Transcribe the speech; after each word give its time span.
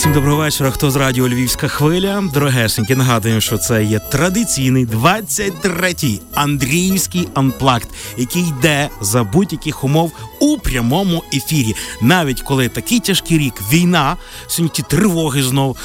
Всім 0.00 0.12
доброго 0.12 0.36
вечора. 0.36 0.70
Хто 0.70 0.90
з 0.90 0.96
радіо 0.96 1.28
Львівська 1.28 1.68
хвиля? 1.68 2.24
Дорогесенькі, 2.34 2.94
нагадуємо, 2.94 3.40
що 3.40 3.58
це 3.58 3.84
є 3.84 3.98
традиційний 3.98 4.86
23-й 4.86 6.20
Андріївський 6.34 7.28
анплакт, 7.34 7.88
який 8.16 8.42
йде 8.42 8.88
за 9.00 9.24
будь-яких 9.24 9.84
умов 9.84 10.12
у 10.40 10.58
прямому 10.58 11.22
ефірі. 11.34 11.76
Навіть 12.02 12.40
коли 12.40 12.68
такий 12.68 13.00
тяжкий 13.00 13.38
рік, 13.38 13.54
війна, 13.72 14.16
сьогодні 14.46 14.76
ті 14.76 14.82
тривоги 14.96 15.42
знов. 15.42 15.76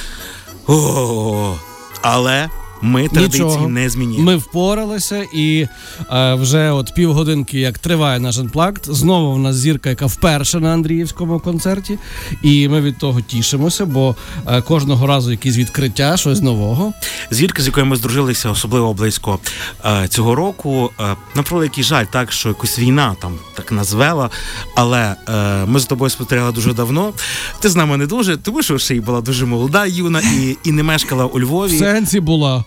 О, 0.68 1.56
але 2.02 2.50
ми 2.86 3.08
традиції 3.08 3.44
Нічого. 3.44 3.68
не 3.68 3.90
змінили. 3.90 4.24
Ми 4.24 4.36
впоралися, 4.36 5.26
і 5.34 5.68
е, 6.12 6.34
вже 6.34 6.72
от 6.72 6.94
півгодинки, 6.96 7.60
як 7.60 7.80
триває 7.80 8.20
наш 8.20 8.38
анплакт, 8.38 8.86
знову 8.92 9.34
в 9.34 9.40
нас 9.40 9.56
зірка, 9.56 9.90
яка 9.90 10.06
вперше 10.06 10.60
на 10.60 10.74
Андріївському 10.74 11.40
концерті. 11.40 11.98
І 12.44 12.68
ми 12.70 12.82
від 12.82 12.98
того 12.98 13.22
тішимося, 13.22 13.86
бо 13.86 14.16
е, 14.48 14.62
кожного 14.62 15.08
разу 15.08 15.32
якісь 15.32 15.58
відкриття, 15.58 16.18
щось 16.18 16.42
нового. 16.42 16.94
Зірка, 17.32 17.62
з 17.64 17.66
якою 17.66 17.86
ми 17.86 17.96
здружилися 17.96 18.50
особливо 18.50 18.94
близько 18.94 19.40
е, 19.86 20.08
цього 20.08 20.36
року. 20.36 20.92
Е, 21.00 21.16
на 21.36 21.44
превеликий 21.44 21.84
жаль, 21.84 22.06
так 22.06 22.32
що 22.32 22.50
якось 22.50 22.80
війна 22.80 23.16
там 23.22 23.32
так 23.54 23.72
назвела. 23.72 24.30
Але 24.76 25.16
е, 25.30 25.66
ми 25.66 25.80
з 25.80 25.86
тобою 25.86 26.10
спостерігали 26.10 26.52
дуже 26.52 26.74
давно. 26.74 27.14
Ти 27.60 27.70
з 27.70 27.76
нами 27.76 27.98
не 27.98 28.08
дуже, 28.08 28.38
тому 28.38 28.64
що 28.64 28.78
ще 28.78 28.96
й 28.96 29.00
була 29.00 29.22
дуже 29.22 29.46
молода, 29.46 29.86
юна 29.86 30.22
і, 30.22 30.58
і 30.64 30.72
не 30.72 30.84
мешкала 30.84 31.26
у 31.26 31.36
В 31.36 31.40
Львові. 31.42 31.80
сенсі 31.80 32.20
була. 32.20 32.64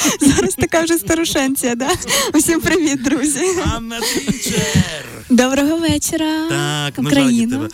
Зараз 0.20 0.54
така 0.54 0.82
вже 0.82 0.98
старушенція, 0.98 1.74
да? 1.74 1.88
Усім 2.34 2.60
привіт, 2.60 3.02
друзі. 3.02 3.40
Доброго 5.30 5.76
вечора, 5.76 6.48
Так, 6.48 6.94
Україна. 7.06 7.56
тебе. 7.56 7.68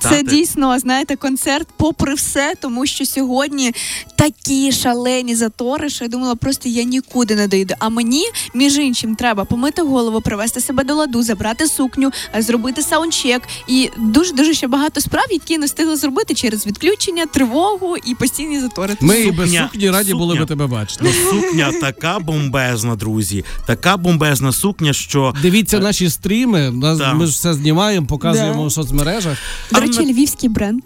Це 0.00 0.22
дійсно, 0.22 0.78
знаєте, 0.78 1.16
концерт 1.16 1.68
попри 1.76 2.14
все, 2.14 2.54
тому 2.60 2.86
що 2.86 3.06
сьогодні 3.06 3.74
такі 4.16 4.72
шалені 4.72 5.34
затори, 5.34 5.88
що 5.90 6.04
я 6.04 6.08
думала, 6.08 6.34
просто 6.34 6.68
я 6.68 6.82
нікуди 6.82 7.34
не 7.34 7.48
дойду. 7.48 7.74
А 7.78 7.88
мені, 7.88 8.24
між 8.54 8.78
іншим, 8.78 9.14
треба 9.14 9.44
помити 9.44 9.82
голову, 9.82 10.20
привести 10.20 10.60
себе 10.60 10.84
до 10.84 10.94
ладу, 10.94 11.22
забрати 11.22 11.66
сукню, 11.66 12.10
зробити 12.38 12.82
саундчек 12.82 13.42
і 13.68 13.90
дуже 13.98 14.32
дуже 14.32 14.54
ще 14.54 14.66
багато 14.66 15.00
справ, 15.00 15.24
які 15.30 15.58
не 15.58 15.66
встигли 15.66 15.96
зробити 15.96 16.34
через 16.34 16.66
відключення, 16.66 17.26
тривогу 17.26 17.96
і 17.96 18.14
постійні 18.14 18.60
затори. 18.60 18.96
Ми 19.00 19.20
і 19.20 19.30
без 19.30 19.54
сукні 19.54 19.90
раді 19.90 20.14
були 20.14 20.34
би 20.34 20.46
тебе 20.46 20.66
бачити. 20.66 21.04
Ну, 21.04 21.10
сукня 21.30 21.67
така 21.72 22.18
бомбезна, 22.18 22.96
друзі. 22.96 23.44
Така 23.66 23.96
бомбезна 23.96 24.52
сукня, 24.52 24.92
що 24.92 25.34
Дивіться 25.42 25.78
наші 25.78 26.10
стріми. 26.10 26.70
Нас, 26.70 27.00
ми 27.14 27.26
ж 27.26 27.32
все 27.32 27.54
знімаємо, 27.54 28.06
показуємо 28.06 28.62
Да. 28.62 28.66
в 28.68 28.72
соцмережах. 28.72 29.38
До 29.72 29.80
речі, 29.80 30.12
львівський 30.12 30.48
бренд. 30.48 30.82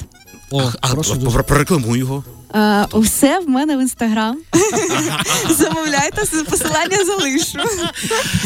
О, 0.52 0.72
а, 0.80 0.88
прошу 0.88 1.12
а, 1.12 1.16
дуже. 1.16 1.30
про- 1.32 1.44
прорекламуй 1.44 1.98
його. 1.98 2.24
Е, 2.54 2.86
Все 2.94 3.40
в 3.40 3.48
мене 3.48 3.76
в 3.76 3.80
інстаграм. 3.80 4.36
Замовляйте, 5.50 6.22
посилання 6.50 7.04
залишу. 7.06 7.58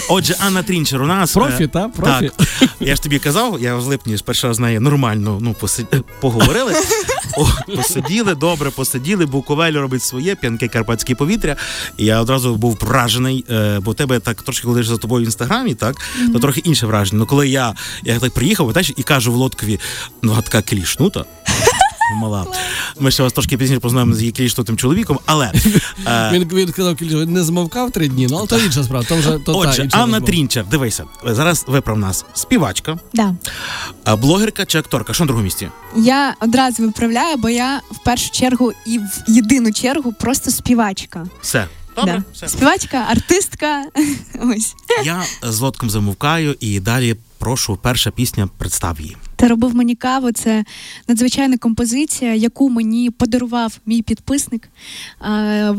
Отже, 0.09 0.35
Анна 0.41 0.63
Трінчер 0.63 1.03
у 1.03 1.07
нас 1.07 1.33
Профі, 1.33 1.65
е, 1.65 1.69
та? 1.69 1.89
Профі. 1.89 2.31
Так. 2.59 2.69
Я 2.81 2.95
ж 2.97 3.03
тобі 3.03 3.19
казав, 3.19 3.59
я 3.63 3.75
в 3.77 3.87
липні 3.87 4.19
спершу 4.19 4.55
з 4.55 4.59
нею 4.59 4.81
нормально 4.81 5.39
ну, 5.41 5.55
поси- 5.61 6.03
поговорили. 6.21 6.73
О, 7.37 7.49
посиділи, 7.77 8.35
добре 8.35 8.71
посиділи, 8.71 9.27
Буковель 9.27 9.73
робить 9.73 10.03
своє, 10.03 10.35
п'янке 10.35 10.69
карпатське 10.69 11.15
повітря. 11.15 11.57
І 11.97 12.05
я 12.05 12.21
одразу 12.21 12.57
був 12.57 12.79
вражений, 12.81 13.45
е, 13.51 13.79
бо 13.81 13.95
тебе 13.95 14.19
так 14.19 14.43
трошки 14.43 14.67
коли 14.67 14.83
ж 14.83 14.89
за 14.89 14.97
тобою 14.97 15.23
в 15.23 15.27
інстаграмі, 15.27 15.75
так, 15.75 15.97
то 16.33 16.39
трохи 16.39 16.61
інше 16.61 16.87
враження. 16.87 17.19
Ну 17.19 17.27
коли 17.27 17.49
я, 17.49 17.75
я 18.03 18.19
так 18.19 18.33
приїхав, 18.35 18.75
і 18.97 19.03
кажу 19.03 19.33
Володкові, 19.33 19.81
ну 20.23 20.35
а 20.39 20.43
така 20.43 20.63
клішнута. 20.63 21.25
Мала. 22.15 22.47
Ми 23.01 23.11
ще 23.11 23.23
вас 23.23 23.33
трошки 23.33 23.59
пізніше 23.59 23.81
познайомимо 23.81 24.17
з 24.17 24.21
її 24.21 24.33
клішнутим 24.33 24.77
чоловіком, 24.77 25.19
але 25.27 25.47
е, 26.07 26.31
Він, 26.33 26.49
він 26.53 26.73
казав, 26.73 26.97
«Кілька, 26.97 27.15
не 27.17 27.43
змовкав 27.43 27.91
три 27.91 28.09
дні, 28.09 28.27
ну 28.31 28.37
але 28.37 28.47
то 28.47 28.59
інша 28.59 28.85
справа. 28.85 29.05
То 29.09 29.17
вже 29.17 29.31
то 29.33 29.39
та, 29.39 29.53
Отже, 29.53 29.83
інша 29.83 29.97
Анна 29.97 30.05
розмова. 30.07 30.27
Трінчер, 30.27 30.67
дивися, 30.67 31.05
зараз 31.27 31.65
виправ 31.69 31.99
нас 31.99 32.25
співачка, 32.35 32.99
Да. 33.15 33.35
а 34.05 34.17
блогерка 34.17 34.65
чи 34.67 34.79
акторка? 34.79 35.15
Що 35.15 35.25
на 35.25 35.27
другому 35.27 35.45
місці? 35.45 35.69
Я 35.97 36.35
одразу 36.41 36.83
виправляю, 36.83 37.37
бо 37.37 37.49
я 37.49 37.81
в 37.91 38.05
першу 38.05 38.31
чергу 38.31 38.73
і 38.87 38.99
в 38.99 39.23
єдину 39.29 39.73
чергу 39.73 40.13
просто 40.13 40.51
співачка. 40.51 41.27
Все. 41.41 41.67
Добре, 41.97 42.13
Да. 42.17 42.23
все. 42.33 42.49
Співачка, 42.49 42.97
артистка. 43.11 43.85
Ось. 44.43 44.75
Я 45.05 45.23
з 45.43 45.61
лодком 45.61 45.91
замовкаю 45.91 46.57
і 46.61 46.81
далі 46.81 47.17
прошу, 47.39 47.77
перша 47.77 48.11
пісня, 48.11 48.49
представ 48.59 49.01
її. 49.01 49.17
Ти 49.37 49.47
робив 49.47 49.75
мені 49.75 49.95
каву. 49.95 50.33
Це 50.33 50.65
надзвичайна 51.09 51.57
композиція, 51.57 52.35
яку 52.35 52.71
мені 52.71 53.11
подарував 53.11 53.79
мій 53.87 54.03
підписник. 54.03 54.69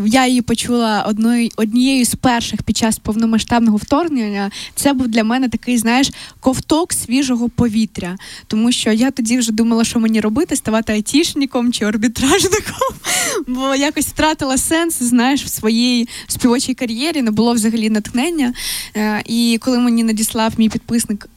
Я 0.06 0.28
її 0.28 0.42
почула 0.42 1.14
однією 1.56 2.06
з 2.06 2.16
перших 2.16 2.64
під 2.64 2.78
час 2.78 3.00
повномасштабного 3.00 3.78
вторгнення. 3.78 4.52
Це 4.76 4.94
був 4.94 5.08
для 5.08 5.24
мене 5.24 5.50
такий, 5.50 5.78
знаєш, 5.78 6.12
ковток 6.40 6.94
свіжого 6.94 7.50
повітря. 7.50 8.18
Тому 8.48 8.72
що 8.72 8.92
я 8.92 9.12
тоді 9.12 9.38
вже 9.38 9.52
думала, 9.52 9.84
що 9.84 10.00
мені 10.00 10.22
робити, 10.22 10.56
ставати 10.56 10.94
айтішником 10.94 11.72
чи 11.72 11.86
арбітражником. 11.86 12.96
Бо 13.48 13.76
якось 13.76 14.06
втратила 14.06 14.58
сенс, 14.58 15.04
знаєш, 15.04 15.44
в 15.44 15.48
своїй 15.48 16.08
співочій 16.28 16.74
кар'єрі, 16.74 17.22
не 17.22 17.32
було 17.32 17.54
взагалі 17.54 17.90
натхнення. 17.90 18.54
Е, 18.96 19.24
І 19.26 19.60
коли 19.62 19.80
мені 19.80 20.04
надіслав 20.04 20.54
мій 20.58 20.70
підписник 20.70 21.30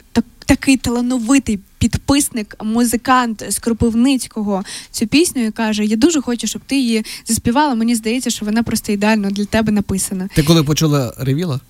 такий 0.47 0.77
талановитий 0.77 1.59
підписник, 1.81 2.57
музикант 2.65 3.45
з 3.49 3.59
Кропивницького 3.59 4.63
цю 4.91 5.07
пісню 5.07 5.45
і 5.45 5.51
каже: 5.51 5.85
Я 5.85 5.97
дуже 5.97 6.23
хочу, 6.23 6.47
щоб 6.47 6.63
ти 6.67 6.77
її 6.77 7.05
заспівала. 7.27 7.75
Мені 7.75 7.95
здається, 7.95 8.31
що 8.31 8.47
вона 8.47 8.63
просто 8.63 8.93
ідеально 8.93 9.31
для 9.31 9.45
тебе 9.45 9.73
написана. 9.73 10.29
Ти 10.35 10.43
коли 10.43 10.65
почула 10.65 11.15
ревіла? 11.19 11.61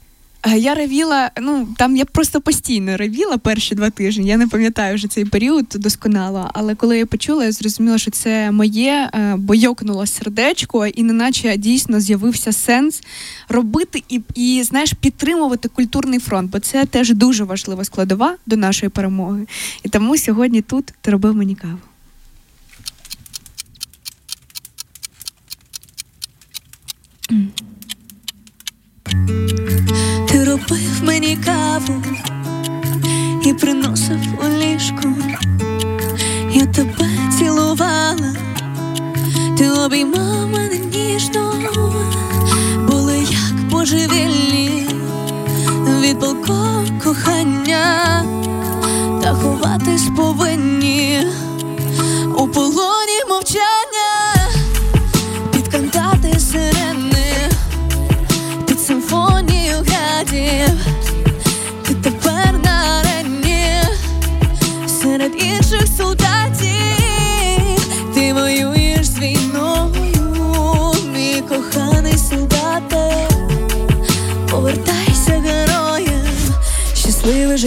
Е, 0.47 0.59
Я 0.59 0.75
ревіла, 0.75 1.31
ну 1.41 1.69
там 1.77 1.97
я 1.97 2.05
просто 2.05 2.41
постійно 2.41 2.97
ревіла 2.97 3.39
перші 3.39 3.75
два 3.75 3.91
тижні. 3.91 4.29
Я 4.29 4.37
не 4.37 4.47
пам'ятаю 4.49 4.95
вже 4.95 5.09
цей 5.09 5.25
період 5.25 5.67
досконало. 5.75 6.51
Але 6.55 6.75
коли 6.75 6.99
я 6.99 7.07
почула, 7.07 7.45
я 7.45 7.53
зрозуміла, 7.53 7.99
що 7.99 8.11
це 8.11 8.51
моє, 8.51 9.11
е, 9.15 9.35
бо 9.37 9.55
йокнуло 9.55 10.07
сердечко, 10.07 10.87
і 10.87 11.03
неначе 11.03 11.57
дійсно 11.57 12.01
з'явився 12.01 12.53
сенс 12.53 13.03
робити 13.49 14.03
і, 14.09 14.21
і 14.35 14.63
знаєш, 14.63 14.93
підтримувати 14.93 15.69
культурний 15.69 16.19
фронт, 16.19 16.51
бо 16.51 16.61
це 16.61 16.87
теж 16.87 17.15
дуже 17.15 17.45
важлива 17.45 17.85
складова 17.85 18.37
до 18.47 18.57
нашої 18.57 18.91
перемоги. 18.91 19.47
І 19.83 19.89
тому 19.89 20.17
сьогодні 20.19 20.63
тут 20.63 20.93
ти 21.01 21.11
робив 21.11 21.37
мені 21.37 21.55
каву. 21.55 21.90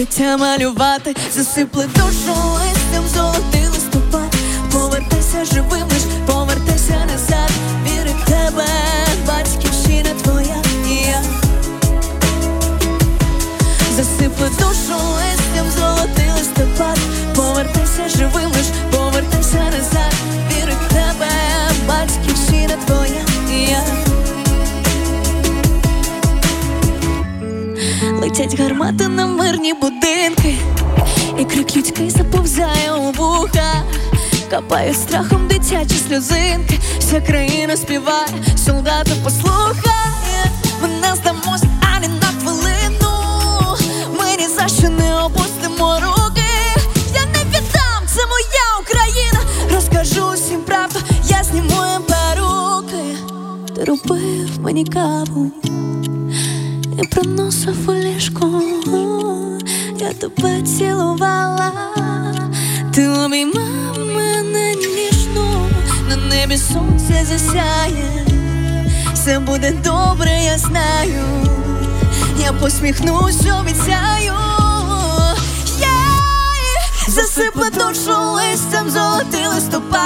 Життя 0.04 0.36
малювати, 0.36 1.14
засипле 1.34 1.86
душу 1.86 2.34
листям 2.54 3.04
золотий 3.14 3.68
листопад. 3.68 4.36
Повертайся 4.72 5.44
живим 5.44 5.88
лиш, 5.90 6.02
повертайся 6.26 7.06
назад, 7.12 7.50
віри 7.84 8.14
в 8.22 8.24
тебе, 8.28 8.66
батьківщина 9.26 10.10
твоя. 10.22 10.56
І 10.90 10.94
я. 10.94 11.22
Засипле 13.96 14.48
душу 14.48 14.94
листям 15.16 15.33
Летять 28.44 28.60
гармати 28.60 29.08
на 29.08 29.26
мирні 29.26 29.74
будинки, 29.74 30.56
і 31.38 31.44
крик 31.44 31.76
людський 31.76 32.10
заповзає 32.10 32.92
у 32.92 33.12
вуха. 33.12 33.82
Капає 34.50 34.94
страхом 34.94 35.48
дитячі 35.48 35.94
сльозинки, 36.08 36.78
вся 36.98 37.20
країна 37.20 37.76
співає, 37.76 38.28
солдати 38.66 39.10
послухає, 39.24 40.52
ми 40.82 40.88
не 40.88 41.14
здамось 41.14 41.62
ані 41.96 42.08
на 42.08 42.26
хвилину. 42.26 43.12
Ми 44.18 44.36
ні 44.38 44.46
за 44.56 44.68
що 44.68 44.88
не 44.88 45.20
опустимо 45.22 46.00
руки. 46.00 46.50
Я 47.14 47.26
не 47.26 47.44
віддам, 47.44 48.02
це 48.06 48.20
моя 48.26 48.68
Україна. 48.82 49.40
Розкажу 49.74 50.30
всім 50.34 50.60
правду, 50.60 50.98
я 51.28 51.44
зніму 51.44 51.84
їм 51.92 52.02
перуки. 52.02 53.16
Ти 53.74 53.84
робив 53.84 54.60
мені 54.60 54.84
каву 54.84 55.50
і 57.04 57.06
приносив 57.06 57.90
у 57.90 57.94
ліжко. 57.94 58.62
Я 59.98 60.12
тебе 60.12 60.62
цілувала, 60.62 61.72
ти 62.94 63.08
обіймав 63.08 63.98
мене 64.16 64.74
ніжно, 64.74 65.68
на 66.08 66.16
небі 66.16 66.56
сонце 66.56 67.26
засяє, 67.28 68.26
все 69.14 69.38
буде 69.38 69.72
добре, 69.84 70.30
я 70.44 70.58
знаю, 70.58 71.24
я 72.40 72.52
посміхнусь, 72.52 73.46
обіцяю, 73.60 74.34
я 75.80 75.98
засипле 77.08 77.70
душу 77.70 78.32
листям 78.32 78.90
золотий 78.90 79.46
листопад, 79.54 80.03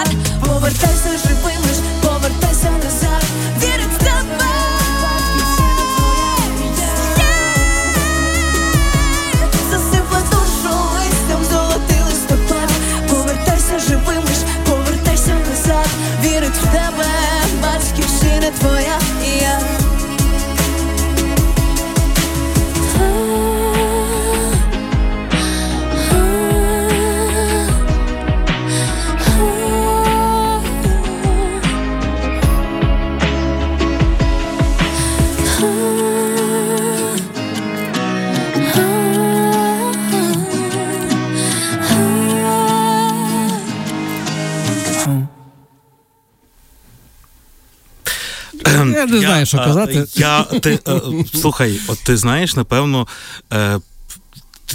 Я 49.15 49.21
не 49.21 49.27
знаю, 49.27 49.47
що 49.47 49.57
казати. 49.59 50.07
Я, 50.15 50.43
ти, 50.43 50.79
е, 50.89 51.01
слухай, 51.35 51.81
от 51.89 51.99
ти 52.05 52.17
знаєш, 52.17 52.57
напевно, 52.57 53.07
е, 53.53 53.81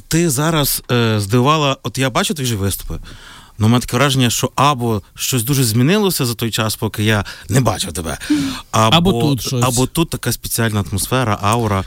ти- 0.08 0.30
зараз 0.30 0.84
е, 0.92 1.20
здивувала, 1.20 1.78
от 1.84 1.98
я 1.98 2.10
бачу 2.10 2.34
твої 2.34 2.56
виступи. 2.56 3.00
Ну, 3.58 3.68
мене 3.68 3.80
таке 3.80 3.98
враження, 3.98 4.30
що 4.30 4.52
або 4.56 5.02
щось 5.16 5.44
дуже 5.44 5.64
змінилося 5.64 6.26
за 6.26 6.34
той 6.34 6.52
час, 6.52 6.76
поки 6.76 7.04
я 7.04 7.26
не 7.50 7.62
бачив 7.62 7.94
тебе. 7.94 8.18
Або, 8.72 8.96
Або 8.96 9.22
тут 9.22 9.42
щось. 9.42 9.64
або 9.64 9.88
тут 9.88 10.10
така 10.10 10.32
спеціальна 10.32 10.84
атмосфера, 10.92 11.40
аура. 11.42 11.84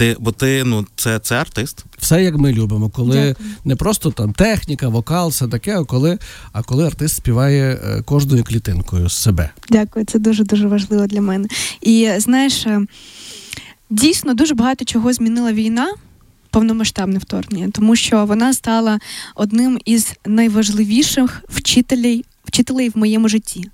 Ти, 0.00 0.16
бо 0.20 0.32
ти, 0.32 0.64
ну, 0.64 0.86
це, 0.96 1.18
це 1.18 1.34
артист. 1.34 1.84
Все 1.98 2.22
як 2.24 2.36
ми 2.36 2.52
любимо, 2.52 2.90
коли 2.90 3.16
Дякую. 3.16 3.50
не 3.64 3.76
просто 3.76 4.10
там 4.10 4.32
техніка, 4.32 4.88
вокал, 4.88 5.28
все 5.28 5.48
таке, 5.48 5.78
а 5.78 5.84
коли, 5.84 6.18
а 6.52 6.62
коли 6.62 6.86
артист 6.86 7.16
співає 7.16 7.80
е, 7.84 8.02
кожною 8.02 8.44
клітинкою 8.44 9.08
з 9.08 9.16
себе. 9.16 9.50
Дякую, 9.68 10.04
це 10.04 10.18
дуже 10.18 10.44
дуже 10.44 10.66
важливо 10.66 11.06
для 11.06 11.20
мене. 11.20 11.48
І 11.80 12.10
знаєш, 12.18 12.66
е, 12.66 12.80
дійсно 13.90 14.34
дуже 14.34 14.54
багато 14.54 14.84
чого 14.84 15.12
змінила 15.12 15.52
війна. 15.52 15.92
Повномасштабне 16.50 17.18
вторгнення, 17.18 17.70
тому 17.72 17.96
що 17.96 18.24
вона 18.24 18.54
стала 18.54 18.98
одним 19.34 19.78
із 19.84 20.12
найважливіших 20.26 21.44
вчителей, 21.48 22.24
вчителей 22.50 22.88
в 22.88 22.98
моєму 22.98 23.28
житті. 23.28 23.70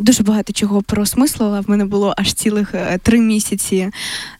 Дуже 0.00 0.22
багато 0.22 0.52
чого 0.52 0.82
переосмислила. 0.82 1.60
В 1.60 1.70
мене 1.70 1.84
було 1.84 2.14
аж 2.16 2.32
цілих 2.32 2.74
е, 2.74 2.98
три 3.02 3.20
місяці 3.20 3.90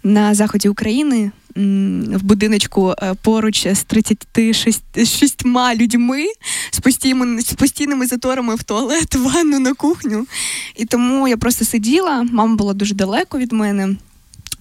на 0.02 0.34
заході 0.34 0.68
України 0.68 1.30
в 1.56 2.22
будиночку 2.22 2.94
е, 3.02 3.14
поруч 3.22 3.66
з 3.66 3.84
36 3.84 5.44
людьми 5.76 6.24
з 6.70 6.80
постійними, 6.80 7.40
з 7.42 7.52
постійними 7.52 8.06
заторами 8.06 8.54
в 8.54 8.62
туалет, 8.62 9.14
в 9.14 9.22
ванну 9.22 9.58
на 9.58 9.74
кухню. 9.74 10.26
І 10.76 10.84
тому 10.84 11.28
я 11.28 11.36
просто 11.36 11.64
сиділа, 11.64 12.26
мама 12.32 12.56
була 12.56 12.74
дуже 12.74 12.94
далеко 12.94 13.38
від 13.38 13.52
мене. 13.52 13.96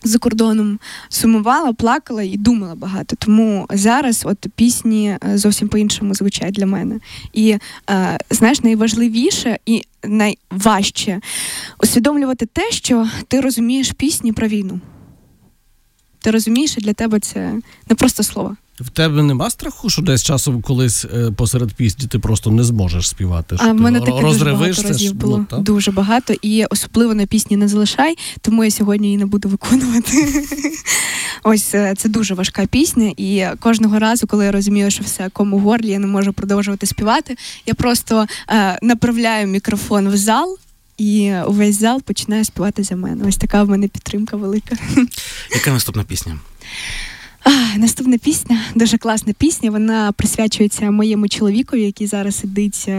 За 0.05 0.19
кордоном 0.19 0.79
сумувала, 1.09 1.73
плакала 1.73 2.23
і 2.23 2.37
думала 2.37 2.75
багато. 2.75 3.15
Тому 3.15 3.65
зараз 3.69 4.23
от 4.25 4.47
пісні 4.55 5.17
е, 5.23 5.37
зовсім 5.37 5.67
по-іншому 5.67 6.13
звучать 6.13 6.53
для 6.53 6.65
мене. 6.65 6.99
І 7.33 7.57
е, 7.89 8.17
знаєш, 8.29 8.63
найважливіше 8.63 9.57
і 9.65 9.81
найважче 10.03 11.19
усвідомлювати 11.83 12.45
те, 12.45 12.71
що 12.71 13.09
ти 13.27 13.41
розумієш 13.41 13.91
пісні 13.91 14.33
про 14.33 14.47
війну. 14.47 14.79
Ти 16.19 16.31
розумієш, 16.31 16.77
і 16.77 16.81
для 16.81 16.93
тебе 16.93 17.19
це 17.19 17.53
не 17.89 17.95
просто 17.95 18.23
слова. 18.23 18.57
В 18.79 18.89
тебе 18.89 19.23
нема 19.23 19.49
страху, 19.49 19.89
що 19.89 20.01
десь 20.01 20.23
часом 20.23 20.61
колись 20.61 21.05
е, 21.05 21.31
посеред 21.31 21.73
пісні 21.73 22.07
ти 22.07 22.19
просто 22.19 22.51
не 22.51 22.63
зможеш 22.63 23.09
співати. 23.09 23.57
що 23.57 23.65
А 23.65 23.71
в 23.71 23.75
мене 23.75 23.99
таке 23.99 24.21
дуже 24.21 24.45
багато 24.45 24.81
разів 24.81 25.13
було. 25.13 25.37
ну, 25.37 25.45
та? 25.49 25.57
дуже 25.57 25.91
багато. 25.91 26.33
І 26.41 26.65
особливо 26.65 27.13
на 27.13 27.25
пісні 27.25 27.57
не 27.57 27.67
залишай, 27.67 28.17
тому 28.41 28.63
я 28.63 28.71
сьогодні 28.71 29.07
її 29.07 29.17
не 29.17 29.25
буду 29.25 29.49
виконувати. 29.49 30.45
Ось 31.43 31.75
е, 31.75 31.93
це 31.97 32.09
дуже 32.09 32.33
важка 32.33 32.65
пісня. 32.65 33.13
І 33.17 33.45
кожного 33.59 33.99
разу, 33.99 34.27
коли 34.27 34.45
я 34.45 34.51
розумію, 34.51 34.91
що 34.91 35.03
все 35.03 35.29
кому 35.33 35.59
горлі, 35.59 35.87
я 35.87 35.99
не 35.99 36.07
можу 36.07 36.33
продовжувати 36.33 36.85
співати. 36.85 37.37
Я 37.65 37.73
просто 37.73 38.25
е, 38.49 38.79
направляю 38.81 39.47
мікрофон 39.47 40.09
в 40.09 40.17
зал. 40.17 40.57
І 40.97 41.33
увесь 41.47 41.79
зал 41.79 42.01
починає 42.01 42.43
співати 42.43 42.83
за 42.83 42.95
мене. 42.95 43.25
Ось 43.27 43.37
така 43.37 43.63
в 43.63 43.69
мене 43.69 43.87
підтримка 43.87 44.37
велика. 44.37 44.75
Яка 45.55 45.71
наступна 45.71 46.03
пісня? 46.03 46.37
Наступна 47.77 48.17
пісня, 48.17 48.61
дуже 48.75 48.97
класна 48.97 49.33
пісня. 49.33 49.71
Вона 49.71 50.11
присвячується 50.11 50.91
моєму 50.91 51.27
чоловікові, 51.27 51.83
який 51.83 52.07
зараз 52.07 52.39
сидить. 52.39 52.89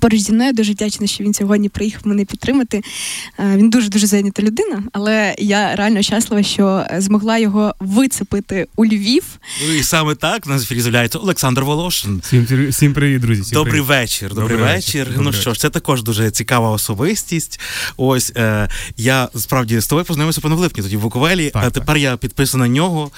Поруч 0.00 0.20
зі 0.20 0.32
мною 0.32 0.52
дуже 0.52 0.72
вдячна, 0.72 1.06
що 1.06 1.24
він 1.24 1.34
сьогодні 1.34 1.68
приїхав 1.68 2.00
мене 2.04 2.24
підтримати. 2.24 2.82
Е, 3.38 3.56
Він 3.56 3.70
дуже 3.70 3.88
дуже 3.88 4.06
зайнята 4.06 4.42
людина, 4.42 4.82
але 4.92 5.34
я 5.38 5.76
реально 5.76 6.02
щаслива, 6.02 6.42
що 6.42 6.84
змогла 6.98 7.38
його 7.38 7.74
вицепити 7.80 8.66
у 8.76 8.84
Львів. 8.86 9.24
Ну 9.68 9.74
і 9.74 9.82
саме 9.82 10.14
так 10.14 10.46
в 10.46 10.48
нас 10.50 10.62
ефірі 10.62 10.80
з'являється 10.80 11.18
Олександр 11.18 11.62
Волошин. 11.62 12.20
Всім, 12.24 12.46
всім 12.70 12.92
привіт, 12.94 13.20
друзі. 13.20 13.42
Всім 13.42 13.54
Добрий 13.54 13.72
привіт. 13.72 13.88
вечір. 13.88 14.28
Добрий, 14.28 14.48
Добрий 14.58 14.74
вечір. 14.74 15.06
вечір. 15.08 15.20
Ну 15.22 15.32
що 15.32 15.54
ж, 15.54 15.60
це 15.60 15.70
також 15.70 16.02
дуже 16.02 16.30
цікава 16.30 16.70
особистість. 16.70 17.60
Ось 17.96 18.32
е, 18.36 18.68
я 18.96 19.28
справді 19.36 19.80
з 19.80 19.86
тобою 19.86 20.04
познайомився 20.04 20.40
пане 20.40 20.54
в 20.54 20.58
липні 20.58 20.82
тоді 20.82 20.96
в 20.96 21.00
Буковелі, 21.00 21.50
Так, 21.50 21.64
а 21.66 21.70
тепер 21.70 21.96
я 21.96 22.16
підписаний 22.16 22.68
на 22.68 22.74
нього. 22.74 23.10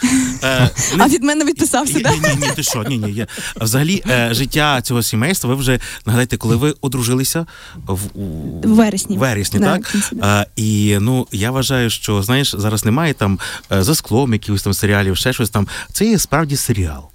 Е, 0.44 0.70
А 0.98 1.08
від 1.08 1.22
мене 1.22 1.44
відписався, 1.44 2.00
так? 2.00 2.12
ні, 2.12 2.28
ні, 2.28 2.36
ні, 2.46 2.48
ти 2.56 2.62
що? 2.62 2.84
Ні, 2.88 2.98
ні, 2.98 3.12
я... 3.12 3.26
Взагалі, 3.60 4.02
е, 4.10 4.28
життя 4.34 4.82
цього 4.82 5.02
сімейства, 5.02 5.50
ви 5.50 5.56
вже 5.56 5.80
нагадайте, 6.06 6.36
коли 6.36 6.56
ви 6.62 6.74
одружилися 6.80 7.46
в 7.86 8.00
у... 8.14 8.60
В 8.64 8.74
вересні. 8.74 9.18
вересні, 9.18 9.60
Да, 9.60 9.78
так? 9.78 9.94
А, 10.20 10.46
і 10.56 10.98
ну 11.00 11.26
я 11.32 11.50
вважаю, 11.50 11.90
що 11.90 12.22
знаєш, 12.22 12.54
зараз 12.58 12.84
немає 12.84 13.14
там 13.14 13.38
е, 13.72 13.82
за 13.82 13.94
склом 13.94 14.32
якихось 14.32 14.62
там 14.62 14.74
серіалів, 14.74 15.16
ще 15.16 15.32
щось 15.32 15.50
там. 15.50 15.68
Це 15.92 16.04
є 16.04 16.18
справді 16.18 16.56
серіал. 16.56 17.11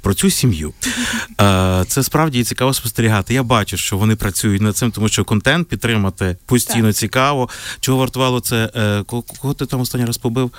Про 0.00 0.14
цю 0.14 0.30
сім'ю. 0.30 0.72
Е, 1.40 1.84
Це 1.88 2.02
справді 2.02 2.44
цікаво 2.44 2.74
спостерігати. 2.74 3.34
Я 3.34 3.42
бачу, 3.42 3.76
що 3.76 3.96
вони 3.96 4.16
працюють 4.16 4.62
над 4.62 4.76
цим, 4.76 4.90
тому 4.90 5.08
що 5.08 5.24
контент 5.24 5.68
підтримати 5.68 6.36
постійно 6.46 6.92
цікаво. 6.92 7.48
Чого 7.80 7.98
вартувало 7.98 8.40
це? 8.40 8.70
е, 8.76 9.02
Кого, 9.06 9.22
кого 9.40 9.54
ти 9.54 9.66
там 9.66 9.80
останній 9.80 10.04
раз 10.04 10.16
побив? 10.18 10.50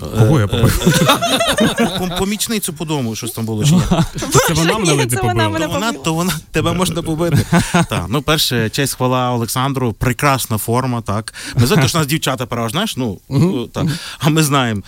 Кого 0.00 0.38
я 0.40 0.44
Е, 0.44 0.48
побив? 0.48 0.98
е, 2.10 2.16
Помічницю 2.18 2.72
по 2.72 2.84
дому, 2.84 3.16
щось 3.16 3.30
там 3.32 3.44
було? 3.44 3.64
Це 4.46 4.54
вона 4.54 4.78
мене 4.78 4.92
Ні, 4.92 4.98
ледь 4.98 5.10
не 5.10 5.16
це 5.16 5.22
вона 5.22 5.50
побила. 5.50 5.92
То 6.04 6.14
вона, 6.14 6.32
тебе 6.50 6.72
можна 6.72 7.02
побити. 7.02 7.46
Так, 7.72 8.04
ну 8.08 8.22
перше, 8.22 8.70
честь 8.70 8.94
хвала 8.96 9.30
Олександру, 9.30 9.92
прекрасна 9.92 10.58
форма, 10.58 11.00
так. 11.00 11.34
Ми 11.56 11.66
знаємо, 11.66 11.88
що 11.88 11.98
у 11.98 12.00
нас 12.00 12.08
дівчата 12.08 12.46
переважно, 12.46 12.72
знаєш, 12.72 12.96
ну 12.96 13.66
так. 13.66 13.86
А 14.18 14.28
ми 14.28 14.42
знаємо. 14.42 14.82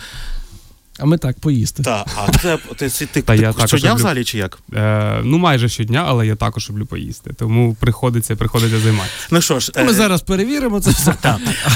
А 0.99 1.05
ми 1.05 1.17
так 1.17 1.39
поїсти. 1.39 1.83
Так, 1.83 2.07
а 2.17 2.31
це 2.37 2.57
ти, 2.75 2.89
ти, 2.89 3.05
ти, 3.05 3.21
Та 3.21 3.35
я 3.35 3.47
ти 3.51 3.53
також 3.53 3.69
щодня 3.69 3.89
в 3.89 3.93
люблю. 3.93 4.03
залі 4.03 4.23
чи 4.23 4.37
як? 4.37 4.59
Е, 4.73 5.21
ну, 5.23 5.37
майже 5.37 5.69
щодня, 5.69 6.03
але 6.07 6.27
я 6.27 6.35
також 6.35 6.69
люблю 6.69 6.85
поїсти. 6.85 7.33
Тому 7.33 7.75
приходиться, 7.79 8.35
приходиться 8.35 8.79
займатися. 8.79 9.15
Ну 9.31 9.41
що 9.41 9.59
ж, 9.59 9.71
Ми 9.75 9.91
е, 9.91 9.93
зараз 9.93 10.21
перевіримо 10.21 10.79
це 10.81 10.89
все. 10.91 11.15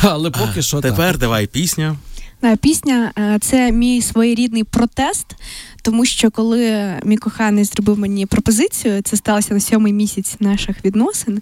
Але 0.04 0.32
поки 0.32 0.62
що 0.62 0.82
так. 0.82 0.92
тепер 0.92 1.18
давай 1.18 1.48
пісня. 1.48 1.96
Да, 2.42 2.56
пісня 2.56 3.12
е, 3.20 3.38
це 3.42 3.72
мій 3.72 4.02
своєрідний 4.02 4.64
протест, 4.64 5.26
тому 5.82 6.06
що 6.06 6.32
коли 6.32 6.94
мій 7.04 7.18
коханий 7.18 7.64
зробив 7.64 8.00
мені 8.00 8.26
пропозицію, 8.26 9.02
це 9.02 9.18
сталося 9.18 9.54
на 9.54 9.60
сьомий 9.60 9.94
місяць 9.94 10.36
наших 10.40 10.86
відносин. 10.86 11.42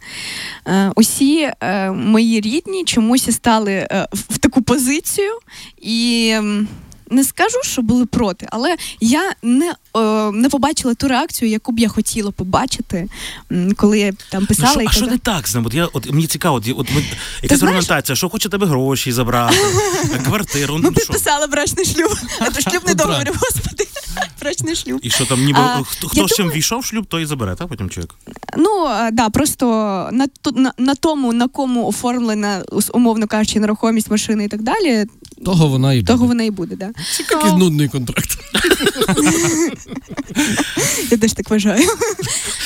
е, 0.68 0.92
Усі 0.96 1.50
е, 1.62 1.92
мої 1.92 2.42
рідні 2.42 2.84
чомусь 2.86 3.32
стали 3.36 3.72
е, 3.74 4.08
в 4.14 4.34
в 4.34 4.38
таку 4.38 4.62
позицію 4.62 5.32
і. 5.82 6.30
м, 6.38 6.68
Не 7.10 7.24
скажу, 7.24 7.58
що 7.64 7.82
були 7.82 8.06
проти, 8.06 8.48
але 8.52 8.76
я 9.00 9.34
не, 9.44 9.74
е, 9.98 10.32
не 10.32 10.50
побачила 10.50 10.94
ту 10.94 11.08
реакцію, 11.08 11.52
яку 11.52 11.72
б 11.72 11.80
я 11.80 11.90
хотіла 11.90 12.32
побачити, 12.32 13.08
коли 13.76 14.00
я 14.00 14.14
там 14.32 14.48
Ну, 14.60 14.68
що, 14.72 14.82
і 14.82 14.88
а 14.88 14.92
що 14.92 15.08
не 15.08 15.18
так 15.18 15.48
з 15.48 15.56
ним? 15.56 15.66
От 15.66 15.74
я 15.74 15.86
от 15.94 16.12
мені 16.12 16.28
цікаво, 16.28 16.56
от, 16.56 16.70
от 16.78 16.92
ми- 16.96 17.04
якась 17.44 17.62
аргументація, 17.64 18.16
що 18.16 18.30
хоче 18.30 18.50
тебе 18.50 18.68
гроші 18.68 19.12
забрати, 19.12 19.58
квартиру. 20.26 20.78
Ну, 20.78 20.92
що? 20.92 21.00
підписали 21.00 21.48
брачний 21.48 21.86
шлюб. 21.86 22.18
Це 22.54 22.62
шлюбний 22.62 22.96
Ну, 23.00 23.06
договір, 23.06 23.32
господи. 23.42 23.88
Брачний 24.42 24.76
шлюб. 24.76 25.00
І 25.04 25.10
що 25.10 25.26
там 25.26 25.46
ніби 25.46 25.60
А, 25.60 25.84
хто, 25.84 26.08
хто 26.08 26.28
з 26.28 26.32
чим 26.32 26.52
війшов 26.52 26.80
в 26.80 26.86
шлюб, 26.86 27.06
той 27.06 27.24
і 27.24 27.26
забере, 27.26 27.56
так 27.56 27.68
потім 27.68 27.90
чоловік? 27.90 28.16
Ну 28.58 28.88
е, 28.88 29.12
да, 29.12 29.30
просто 29.30 29.66
на, 30.12 30.28
на, 30.56 30.74
на 30.78 30.96
тому, 30.96 31.34
на 31.34 31.48
кому 31.48 31.88
оформлена, 31.88 32.64
умовно 32.94 33.28
кажучи, 33.28 33.60
нерухомість 33.60 34.12
машини 34.12 34.44
і 34.44 34.48
так 34.48 34.62
далі, 34.62 35.06
Того 35.46 35.68
вона 35.68 35.94
і 35.94 36.04
того 36.04 36.18
буде. 36.18 36.28
вона 36.28 36.44
і 36.44 36.52
буде. 36.52 36.76
Да. 36.76 36.90
Це 37.18 37.24
якийсь 37.36 37.54
нудний 37.54 37.88
контракт. 37.88 38.38
Я 41.12 41.18
теж 41.18 41.34
так 41.34 41.50
вважаю. 41.50 41.88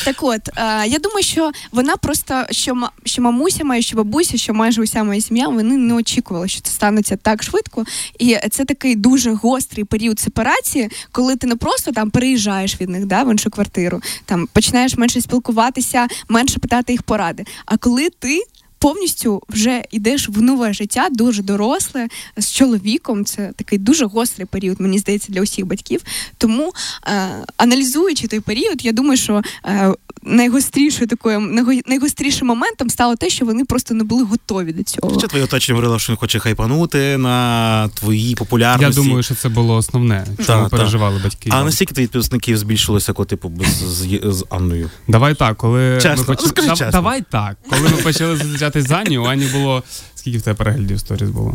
Так 0.05 0.15
от, 0.21 0.49
е, 0.57 0.87
я 0.87 0.99
думаю, 0.99 1.23
що 1.23 1.51
вона 1.71 1.97
просто, 1.97 2.43
що, 2.51 2.87
що 3.05 3.21
мамуся 3.21 3.63
моя, 3.63 3.81
що 3.81 3.97
бабуся, 3.97 4.37
що 4.37 4.53
майже 4.53 4.81
уся 4.81 5.03
моя 5.03 5.21
сім'я, 5.21 5.47
вони 5.47 5.77
не 5.77 5.93
очікували, 5.93 6.47
що 6.47 6.61
це 6.61 6.71
станеться 6.71 7.17
так 7.17 7.43
швидко. 7.43 7.85
І 8.19 8.37
це 8.51 8.65
такий 8.65 8.95
дуже 8.95 9.33
гострий 9.33 9.85
період 9.85 10.19
сепарації, 10.19 10.89
коли 11.11 11.35
ти 11.35 11.47
не 11.47 11.55
просто 11.55 11.91
там 11.91 12.09
переїжджаєш 12.09 12.81
від 12.81 12.89
них 12.89 13.05
да, 13.05 13.23
в 13.23 13.31
іншу 13.31 13.49
квартиру, 13.49 14.01
там 14.25 14.47
починаєш 14.53 14.97
менше 14.97 15.21
спілкуватися, 15.21 16.07
менше 16.29 16.59
питати 16.59 16.93
їх 16.93 17.03
поради. 17.03 17.45
А 17.65 17.77
коли 17.77 18.09
ти. 18.19 18.43
Повністю 18.81 19.43
вже 19.49 19.83
йдеш 19.91 20.29
в 20.29 20.41
нове 20.41 20.73
життя, 20.73 21.07
дуже 21.11 21.43
доросле 21.43 22.07
з 22.37 22.51
чоловіком. 22.51 23.25
Це 23.25 23.51
такий 23.55 23.79
дуже 23.79 24.05
гострий 24.05 24.45
період, 24.45 24.81
мені 24.81 24.99
здається, 24.99 25.31
для 25.31 25.41
усіх 25.41 25.65
батьків. 25.65 26.01
Тому 26.37 26.73
е, 27.07 27.29
аналізуючи 27.57 28.27
той 28.27 28.39
період, 28.39 28.85
я 28.85 28.91
думаю, 28.91 29.17
що 29.17 29.41
е, 29.65 29.93
найгострішою 30.23 31.07
такою 31.07 31.39
найгострішим 31.87 32.47
моментом 32.47 32.89
стало 32.89 33.15
те, 33.15 33.29
що 33.29 33.45
вони 33.45 33.65
просто 33.65 33.93
не 33.93 34.03
були 34.03 34.23
готові 34.23 34.73
до 34.73 34.83
цього. 34.83 35.13
Хоча 35.13 35.27
твоє 35.27 35.43
оточення 35.43 35.75
говорило, 35.75 35.99
що 35.99 36.13
він 36.13 36.17
хоче 36.17 36.39
хайпанути 36.39 37.17
на 37.17 37.87
твоїй 37.93 38.35
популярності? 38.35 38.99
Я 39.01 39.05
думаю, 39.05 39.23
що 39.23 39.35
це 39.35 39.49
було 39.49 39.75
основне, 39.75 40.25
що 40.39 40.45
Та, 40.47 40.57
ми 40.57 40.69
та. 40.69 40.77
переживали 40.77 41.19
батьки. 41.23 41.49
А 41.53 41.63
наскільки 41.63 41.93
твої 41.93 42.07
підписників 42.07 42.57
збільшилося, 42.57 43.13
коли, 43.13 43.25
типу, 43.25 43.49
без, 43.49 43.67
з, 43.67 44.19
з 44.23 44.45
Анною? 44.49 44.89
Давай 45.07 45.35
так, 45.35 45.57
коли 45.57 45.99
Чесно, 46.01 46.15
ми 46.17 46.35
почали. 46.35 46.49
скажи 46.49 46.67
Дав- 46.67 46.77
чесно. 46.77 46.91
Давай 46.91 47.23
так. 47.31 47.57
Коли 47.69 47.81
ми 47.81 47.89
почали 47.97 48.37
зустрічатись 48.37 48.87
з 48.87 48.91
Ані, 48.91 49.17
у 49.17 49.23
Ані 49.23 49.45
було. 49.45 49.83
Скільки 50.15 50.37
в 50.37 50.41
тебе 50.41 50.55
переглядів 50.57 50.99
сторіс 50.99 51.29
було? 51.29 51.53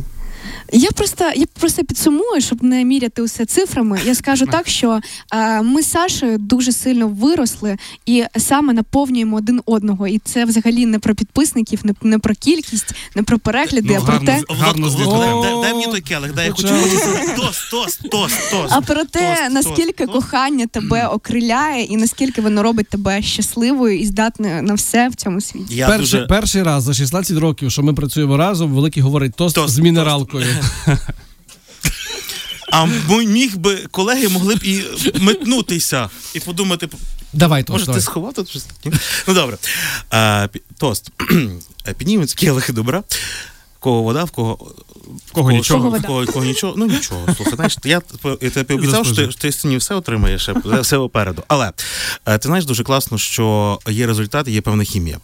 Я 0.73 0.91
просто 0.91 1.25
я 1.37 1.47
просто 1.61 1.85
підсумую, 1.85 2.41
щоб 2.41 2.63
не 2.63 2.85
міряти 2.85 3.23
усе 3.23 3.45
цифрами. 3.45 4.01
Я 4.05 4.15
скажу 4.15 4.47
так, 4.53 4.69
що 4.69 5.01
е, 5.33 5.63
ми 5.63 5.83
з 5.83 5.91
Сашею 5.91 6.39
дуже 6.39 6.73
сильно 6.73 7.09
виросли 7.09 7.77
і 8.07 8.25
саме 8.37 8.73
наповнюємо 8.73 9.37
один 9.37 9.61
одного. 9.67 10.09
І 10.09 10.19
це 10.19 10.45
взагалі 10.45 10.87
не 10.87 10.99
про 10.99 11.15
підписників, 11.15 11.81
не, 11.85 11.95
не 12.03 12.19
про 12.19 12.35
кількість, 12.35 12.95
не 13.15 13.23
про 13.23 13.39
перегляди, 13.39 13.89
Ну, 13.89 14.01
а 14.03 14.07
про 14.07 14.19
те. 14.19 14.43
Гарно 14.49 14.91
дай, 15.43 15.63
дай 15.63 15.73
мені 15.75 15.87
той 15.87 16.01
келих, 16.01 16.35
дай 16.35 16.47
я 16.47 16.53
хочу. 16.53 16.69
Тост, 17.37 17.71
тост, 17.71 18.01
тост, 18.11 18.51
тост. 18.51 18.69
А 18.71 18.81
про 18.81 19.05
те, 19.05 19.37
Тост, 19.41 19.53
наскільки 19.53 20.07
тост, 20.07 20.13
тост. 20.13 20.25
кохання 20.31 20.67
тебе 20.67 21.07
окриляє, 21.07 21.85
і 21.85 21.97
наскільки 21.97 22.41
воно 22.41 22.63
робить 22.63 22.89
тебе 22.89 23.23
щасливою 23.23 23.99
і 23.99 24.07
здатною 24.07 24.63
на 24.63 24.75
все 24.75 25.09
в 25.09 25.15
цьому 25.15 25.41
світі. 25.41 25.75
Я 25.75 25.87
Перший, 25.87 26.01
дуже... 26.21 26.27
перший 26.27 26.63
раз 26.63 26.83
за 26.83 26.95
16 26.95 27.39
років, 27.39 27.71
що 27.71 27.83
ми 27.83 27.95
працюємо 27.95 28.37
разом, 28.37 28.73
великий 28.73 29.03
говорить 29.03 29.33
тост, 29.37 29.55
Тост, 29.55 29.75
з 29.75 29.79
мінералкою. 29.79 30.47
А 32.73 32.85
міг 33.27 33.57
би 33.57 33.77
колеги 33.77 34.29
могли 34.29 34.55
б 34.55 34.65
і 34.65 34.85
метнутися 35.21 36.11
і 36.35 36.41
подумати, 36.41 36.89
Давай 37.33 37.63
тост. 37.63 37.73
може, 37.73 37.85
давай. 37.87 38.01
ти 38.01 38.05
сховати 38.05 38.45
щось? 38.51 38.67
Ну 39.29 39.35
добре. 39.35 39.59
А, 40.11 40.49
пі- 40.55 40.61
тост. 40.79 41.11
піднімець 41.19 41.95
Піднімемо 41.99 42.27
келихи 42.37 42.73
добра. 42.73 43.03
В 43.87 43.88
кого 43.88 44.02
вода, 44.02 44.25
в 44.25 44.31
кого. 44.31 44.59
В 45.26 45.33
кого 45.33 45.52
нічого. 45.52 45.90
В 45.90 45.93
Кого 45.93 46.02
кого, 46.07 46.25
в 46.25 46.33
кого 46.33 46.45
нічого. 46.45 46.75
Ну 46.76 46.87
нічого. 46.87 47.35
Слухай, 47.37 47.55
знаєш, 47.55 47.78
я, 47.85 48.02
я 48.40 48.50
тобі 48.50 48.75
обіцяв, 48.75 49.07
що 49.07 49.14
ти, 49.14 49.26
ти 49.26 49.52
сьогодні 49.52 49.76
все 49.76 49.95
отримаєш, 49.95 50.49
все 50.81 50.99
попереду. 50.99 51.43
Але 51.49 51.73
е, 52.26 52.38
ти 52.38 52.49
знаєш 52.49 52.64
дуже 52.64 52.85
класно, 52.85 53.19
що 53.19 53.78
є 53.88 54.07
результат, 54.07 54.49
є 54.49 54.61
певна 54.61 54.85
хімія. 54.85 55.19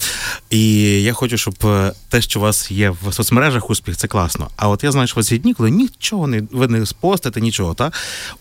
І 0.50 0.82
я 1.02 1.12
хочу, 1.12 1.36
щоб 1.36 1.54
е, 1.64 1.92
те, 2.08 2.22
що 2.22 2.38
у 2.38 2.42
вас 2.42 2.70
є 2.70 2.90
в 2.90 3.12
соцмережах 3.12 3.70
успіх, 3.70 3.96
це 3.96 4.08
класно. 4.08 4.48
А 4.56 4.68
от 4.68 4.84
я 4.84 4.92
знаю, 4.92 5.06
що 5.06 5.16
у 5.16 5.18
вас 5.18 5.32
є 5.32 5.38
дні, 5.38 5.54
коли 5.54 5.70
нічого 5.70 6.26
не 6.26 6.42
ви 6.52 6.68
не 6.68 6.86
спостите, 6.86 7.40
нічого, 7.40 7.74
та 7.74 7.92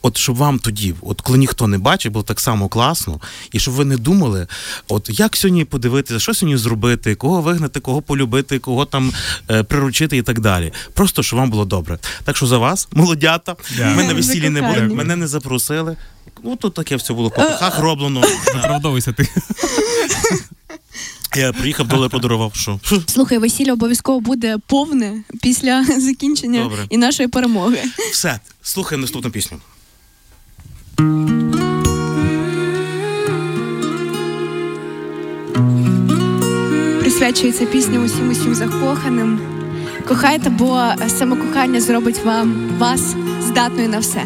от 0.02 0.18
щоб 0.18 0.36
вам 0.36 0.60
тоді, 0.60 0.94
от 1.02 1.22
коли 1.22 1.38
ніхто 1.38 1.68
не 1.68 1.78
бачить, 1.78 2.12
було 2.12 2.24
так 2.24 2.40
само 2.40 2.68
класно, 2.68 3.20
і 3.52 3.60
щоб 3.60 3.74
ви 3.74 3.86
не 3.86 3.98
думали, 3.98 4.48
от 4.88 5.20
як 5.20 5.36
сьогодні 5.36 5.66
подивитися, 5.66 6.20
що 6.20 6.34
сьогодні 6.34 6.58
зробити, 6.58 7.16
кого 7.16 7.42
вигнати, 7.42 7.80
кого 7.80 8.02
полюбити, 8.02 8.60
кого 8.60 8.86
там 8.86 9.12
е, 9.50 9.64
приручити 10.12 10.18
і 10.18 10.22
так 10.22 10.40
далі. 10.40 10.74
Просто 10.94 11.24
щоб 11.24 11.40
вам 11.40 11.50
було 11.50 11.66
добре. 11.66 11.98
Так 12.24 12.38
що 12.38 12.46
за 12.48 12.58
вас, 12.58 12.88
молодята, 12.94 13.56
Дякую. 13.78 13.96
ми 13.96 14.04
на 14.04 14.14
весіллі 14.14 14.50
не 14.50 14.62
були, 14.62 14.82
мене 14.82 15.16
не 15.16 15.28
запросили. 15.28 15.98
Ну 16.44 16.56
тут 16.56 16.74
таке 16.74 16.96
все 16.96 17.14
було 17.14 17.30
по 17.30 17.42
пахах 17.42 17.80
роблено. 17.80 18.22
Оправдовуйся 18.56 19.12
ти. 19.14 19.28
Я 21.38 21.54
приїхав, 21.54 21.88
долар 21.88 22.10
подарував. 22.10 22.52
Що? 22.56 22.80
Слухай, 23.08 23.38
весілля 23.38 23.74
обов'язково 23.74 24.20
буде 24.20 24.58
повне 24.68 25.24
після 25.42 25.84
закінчення 26.00 26.64
Добре. 26.64 26.86
і 26.90 26.98
нашої 26.98 27.30
перемоги. 27.30 27.80
Все, 28.12 28.40
слухаємо 28.62 29.02
наступну 29.02 29.32
пісню. 29.32 29.58
Присвячується 37.00 37.66
пісня 37.66 38.00
усім 38.00 38.30
усім 38.30 38.56
закоханим. 38.56 39.61
Кохайте, 40.12 40.50
бо 40.50 40.82
самокохання 41.08 41.82
зробить 41.82 42.26
вам 42.26 42.70
вас 42.78 43.16
здатною 43.48 43.90
на 43.90 44.00
все. 44.00 44.22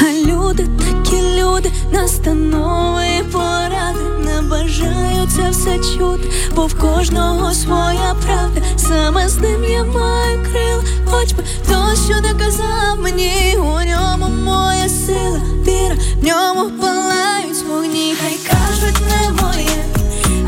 А 0.00 0.28
люди 0.28 0.68
такі 0.78 1.22
люди, 1.40 1.72
настанови 1.92 3.24
поради 3.32 4.00
не 4.24 4.42
бажаю 4.50 5.28
це 5.36 5.50
все 5.50 5.78
чути, 5.78 6.28
бо 6.56 6.66
в 6.66 6.74
кожного 6.74 7.54
своя 7.54 8.14
правда. 8.26 8.60
Саме 8.76 9.28
з 9.28 9.38
ним 9.38 9.64
я 9.64 9.84
маю 9.84 10.46
крила, 10.52 10.82
хоч 11.04 11.32
би 11.32 11.42
то, 11.68 11.94
що 12.06 12.14
доказав 12.28 12.98
мені, 13.02 13.56
у 13.56 13.80
ньому 13.90 14.28
моя 14.44 14.88
сила, 14.88 15.40
віра, 15.66 15.96
в 16.22 16.24
ньому 16.24 16.70
палають 16.80 17.64
вогні, 17.68 18.14
хай 18.20 18.38
кажуть 18.50 19.00
не 19.00 19.42
моє, 19.42 19.97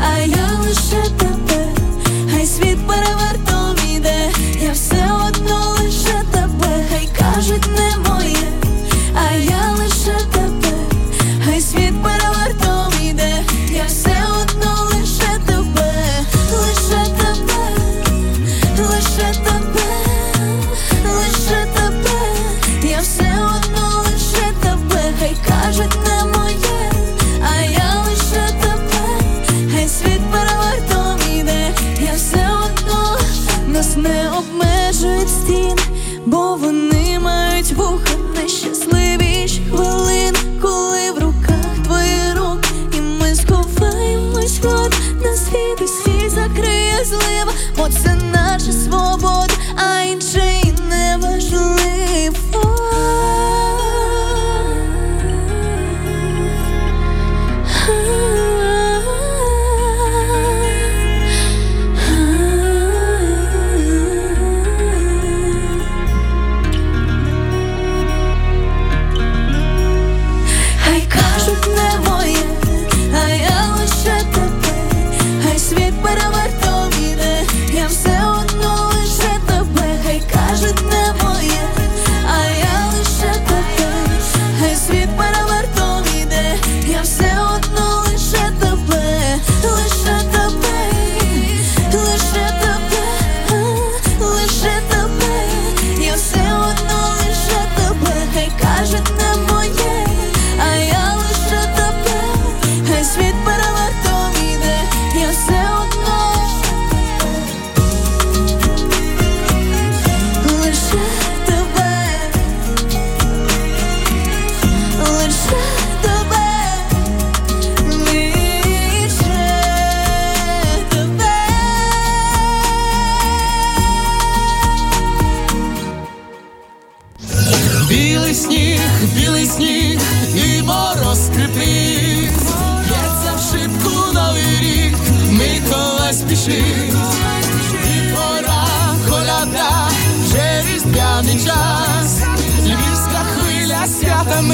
а 0.01 0.19
я 0.19 0.47
лише 0.63 1.09
тебе, 1.19 1.65
хай 2.31 2.45
світ 2.45 2.77
перевертом 2.87 3.50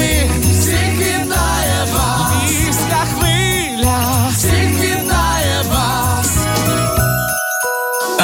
me. 0.08 0.47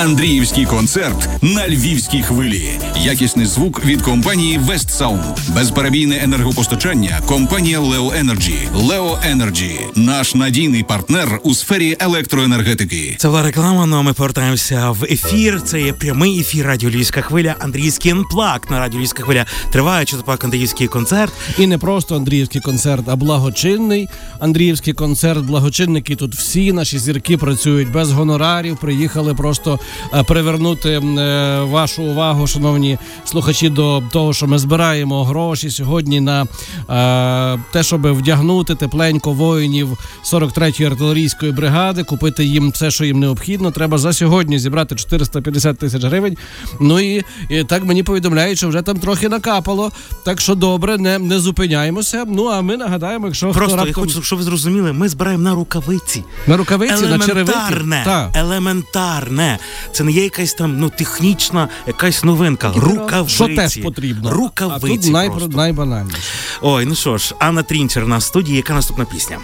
Андріївський 0.05 0.65
концерт 0.67 1.29
на 1.43 1.69
львівській 1.69 2.23
хвилі. 2.23 2.71
Якісний 2.97 3.47
звук 3.47 3.85
від 3.85 4.03
компанії 4.03 4.59
West 4.59 4.99
Sound. 4.99 5.55
Безперебійне 5.55 6.21
енергопостачання. 6.23 7.21
Компанія 7.27 7.81
Leo 7.81 8.25
Energy. 8.25 8.55
Leo 8.75 9.37
Energy– 9.37 9.79
наш 9.97 10.35
надійний 10.35 10.83
партнер 10.83 11.41
у 11.43 11.55
сфері 11.55 11.97
електроенергетики. 12.01 13.17
Це 13.19 13.29
була 13.29 13.43
реклама. 13.43 13.87
Ну 13.87 13.97
а 13.97 14.03
ми 14.03 14.13
повертаємося 14.13 14.91
в 14.91 15.05
ефір. 15.05 15.63
Це 15.63 15.81
є 15.81 15.93
прямий 15.93 16.41
ефір 16.41 16.67
Радіо 16.67 16.91
Львівська 16.91 17.21
хвиля. 17.21 17.55
Андрійський 17.59 18.11
енплак 18.11 18.71
на 18.71 18.79
Радіо 18.81 19.01
Львівська 19.01 19.23
хвиля. 19.23 19.47
Триває 19.73 20.05
чотопак 20.05 20.45
Андріївський 20.45 20.87
концерт. 20.87 21.33
І 21.59 21.67
не 21.67 21.79
просто 21.79 22.17
Андріївський 22.17 22.61
концерт, 22.61 23.09
а 23.09 23.17
благочинний 23.17 24.09
Андріївський 24.41 24.93
концерт. 24.93 25.45
Благочинники 25.45 26.17
тут 26.17 26.35
всі 26.35 26.73
наші 26.73 26.99
зірки 26.99 27.37
працюють 27.39 27.91
без 27.91 28.13
гонорарів. 28.13 28.77
Приїхали 28.77 29.35
просто 29.35 29.79
привернути 30.27 30.91
е, 30.91 31.61
вашу 31.61 32.03
увагу, 32.03 32.47
шановні 32.47 32.99
слухачі, 33.25 33.69
до 33.69 34.03
того, 34.11 34.33
що 34.33 34.47
ми 34.47 34.59
збираємо 34.59 35.25
гроші 35.25 35.71
сьогодні 35.71 36.21
на 36.21 36.43
е, 36.43 37.61
те, 37.73 37.83
щоб 37.83 38.07
вдягнути 38.13 38.75
тепленько 38.75 39.33
воїнів 39.33 39.99
43-ї 40.25 40.87
артилерійської 40.87 41.53
бригади, 41.53 42.05
купити 42.05 42.45
їм 42.45 42.71
все, 42.71 42.91
що 42.91 43.05
їм 43.05 43.21
необхідно. 43.21 43.71
Треба 43.71 43.99
за 43.99 44.13
сьогодні 44.13 44.59
зібрати 44.59 44.95
450 44.95 45.79
тисяч 45.79 46.05
гривень. 46.05 46.37
Ну 46.81 47.01
і, 47.01 47.25
і 47.49 47.65
так 47.65 47.85
мені 47.85 48.03
повідомляють, 48.03 48.59
що 48.59 48.69
вже 48.69 48.83
там 48.83 48.97
трохи 48.97 49.29
накапало. 49.29 49.93
Так 50.25 50.41
що 50.41 50.55
добре, 50.55 50.99
не, 50.99 51.19
не 51.19 51.39
зупиняємося. 51.39 52.25
Ну 52.29 52.45
а 52.47 52.63
ми 52.63 52.77
нагадаємо, 52.77 53.27
якщо 53.27 53.51
хто 53.51 53.59
Просто 53.59 53.87
я 53.87 53.93
хочу, 53.93 54.23
щоб 54.23 54.39
ви 54.39 54.45
зрозуміли, 54.45 54.93
ми 54.93 55.09
збираємо 55.09 55.43
на 55.43 55.55
рукавиці. 55.55 56.25
на 56.47 56.57
рукавиці, 56.57 57.07
на 57.07 57.19
черевики. 57.19 57.59
Елементарне, 57.59 58.31
елементарне. 58.35 59.59
Це 59.93 60.05
не 60.05 60.13
є 60.13 60.25
якась 60.25 60.55
там 60.55 60.79
ну 60.79 60.91
технічна 60.91 61.69
якась 61.87 62.25
новинка. 62.25 62.73
Рукавиці. 62.77 63.35
Що 63.35 63.47
теж 63.47 63.77
потрібно. 63.77 64.31
Рукавиці. 64.31 64.87
а 64.87 64.89
тут 64.89 65.13
най, 65.13 65.31
просто. 65.31 65.49
найбанальніше. 65.49 66.19
Ой, 66.63 66.85
ну 66.85 66.95
що 66.95 67.19
ж, 67.19 67.35
Анна 67.39 67.63
Трінчер 67.63 68.07
на 68.07 68.21
студії. 68.21 68.57
Яка 68.57 68.75
наступна 68.75 69.05
пісня? 69.05 69.39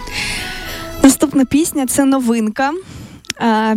Наступна 1.03 1.45
пісня 1.45 1.87
це 1.87 2.05
новинка. 2.05 2.71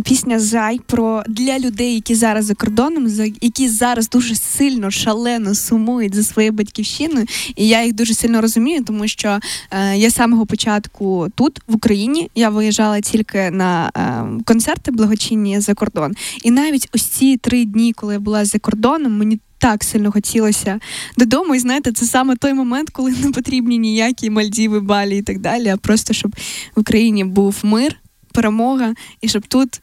Пісня 0.03 0.39
Зай 0.39 0.79
про 0.85 1.23
для 1.27 1.59
людей, 1.59 1.93
які 1.93 2.15
зараз 2.15 2.45
за 2.45 2.53
кордоном, 2.53 3.07
які 3.41 3.69
зараз 3.69 4.09
дуже 4.09 4.35
сильно 4.35 4.91
шалено 4.91 5.55
сумують 5.55 6.15
за 6.15 6.23
своєю 6.23 6.53
батьківщиною. 6.53 7.25
І 7.55 7.67
я 7.67 7.83
їх 7.83 7.93
дуже 7.93 8.13
сильно 8.13 8.41
розумію, 8.41 8.83
тому 8.83 9.07
що 9.07 9.39
е, 9.71 9.97
я 9.97 10.09
з 10.09 10.15
самого 10.15 10.45
початку 10.45 11.27
тут, 11.35 11.59
в 11.67 11.75
Україні, 11.75 12.29
я 12.35 12.49
виїжджала 12.49 13.01
тільки 13.01 13.51
на 13.51 13.91
е, 13.97 14.43
концерти 14.45 14.91
благочинні 14.91 15.59
за 15.59 15.73
кордон. 15.73 16.13
І 16.43 16.51
навіть 16.51 16.89
ось 16.93 17.03
ці 17.03 17.37
три 17.37 17.65
дні, 17.65 17.93
коли 17.93 18.13
я 18.13 18.19
була 18.19 18.45
за 18.45 18.59
кордоном, 18.59 19.17
мені 19.17 19.39
так 19.57 19.83
сильно 19.83 20.11
хотілося 20.11 20.79
додому. 21.17 21.55
І 21.55 21.59
знаєте, 21.59 21.91
це 21.91 22.05
саме 22.05 22.35
той 22.35 22.53
момент, 22.53 22.89
коли 22.89 23.11
не 23.11 23.31
потрібні 23.31 23.77
ніякі 23.77 24.29
Мальдіви, 24.29 24.79
Балі 24.79 25.17
і 25.17 25.21
так 25.21 25.39
далі, 25.39 25.67
а 25.67 25.77
просто 25.77 26.13
щоб 26.13 26.35
в 26.75 26.79
Україні 26.79 27.23
був 27.23 27.55
мир, 27.63 27.95
перемога, 28.35 28.93
і 29.21 29.29
щоб 29.29 29.47
тут 29.47 29.81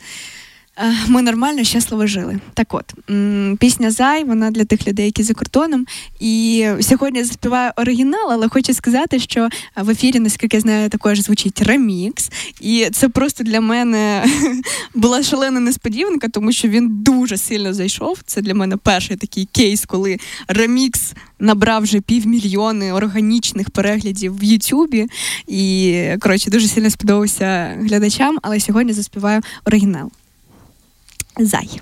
ми 1.08 1.22
нормально, 1.22 1.64
щасливо 1.64 2.06
жили. 2.06 2.38
Так 2.54 2.74
от, 2.74 2.94
пісня 3.58 3.90
Зай, 3.90 4.24
вона 4.24 4.50
для 4.50 4.64
тих 4.64 4.88
людей, 4.88 5.04
які 5.06 5.22
за 5.22 5.34
кордоном. 5.34 5.86
І 6.20 6.66
сьогодні 6.80 7.18
я 7.18 7.24
заспіваю 7.24 7.70
оригінал, 7.76 8.32
але 8.32 8.48
хочу 8.48 8.74
сказати, 8.74 9.18
що 9.18 9.48
в 9.76 9.90
ефірі, 9.90 10.20
наскільки 10.20 10.56
я 10.56 10.60
знаю, 10.60 10.88
також 10.88 11.20
звучить 11.20 11.62
ремікс. 11.62 12.30
І 12.60 12.88
це 12.92 13.08
просто 13.08 13.44
для 13.44 13.60
мене 13.60 14.24
була 14.94 15.22
шалена 15.22 15.60
несподіванка, 15.60 16.28
тому 16.28 16.52
що 16.52 16.68
він 16.68 16.88
дуже 17.02 17.36
сильно 17.36 17.74
зайшов. 17.74 18.18
Це 18.26 18.42
для 18.42 18.54
мене 18.54 18.76
перший 18.76 19.16
такий 19.16 19.48
кейс, 19.52 19.84
коли 19.84 20.16
ремікс 20.48 21.12
набрав 21.38 21.82
вже 21.82 22.00
півмільйони 22.00 22.92
органічних 22.92 23.70
переглядів 23.70 24.38
в 24.38 24.44
Ютубі. 24.44 25.06
І 25.46 26.04
коротше 26.20 26.50
дуже 26.50 26.68
сильно 26.68 26.90
сподобався 26.90 27.76
глядачам, 27.80 28.38
але 28.42 28.60
сьогодні 28.60 28.92
заспіваю 28.92 29.40
оригінал. 29.64 30.10
Зай. 31.38 31.80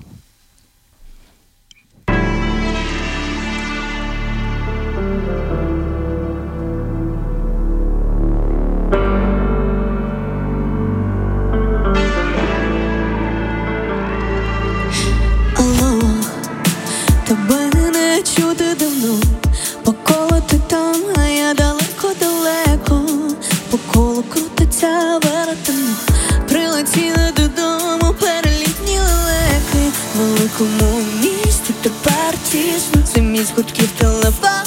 В 30.60 30.62
великому 30.62 31.02
місті 31.22 31.74
тепер 31.82 32.34
тісно, 32.50 33.02
це 33.14 33.20
міст 33.20 33.52
гудків 33.56 33.88
телефон, 33.98 34.66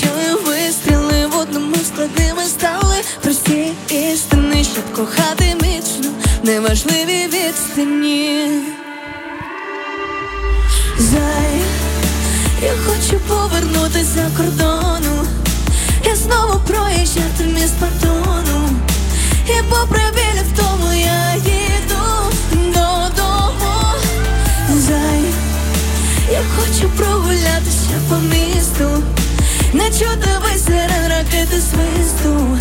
чую 0.00 0.38
вистріли 0.46 1.26
в 1.26 1.38
одному 1.38 1.76
складними 1.76 2.44
стали 2.44 2.96
прості 3.22 3.72
істини, 3.88 4.64
щоб 4.64 4.92
кохати 4.92 5.56
міцно, 5.62 6.10
неважливі 6.42 7.26
відстані. 7.26 8.48
Зай, 10.98 11.60
я 12.62 12.72
хочу 12.86 13.20
повернутися 13.28 14.04
за 14.04 14.36
кордону. 14.36 15.26
Я 16.04 16.16
знову 16.16 16.60
проїжджати 16.66 17.44
міст 17.44 17.74
пардону. 17.80 18.68
І 19.46 19.62
попри 19.70 20.02
біль 20.14 20.42
в 20.52 20.56
тому 20.56 20.92
я 20.92 21.34
їду 21.34 21.51
я 26.32 26.42
хочу 26.56 26.88
прогулятися 26.96 28.00
по 28.08 28.14
місту. 28.16 29.02
Не 29.72 29.84
чути 29.84 30.30
висеред 30.42 31.08
ракети 31.08 31.60
свисту. 31.60 32.58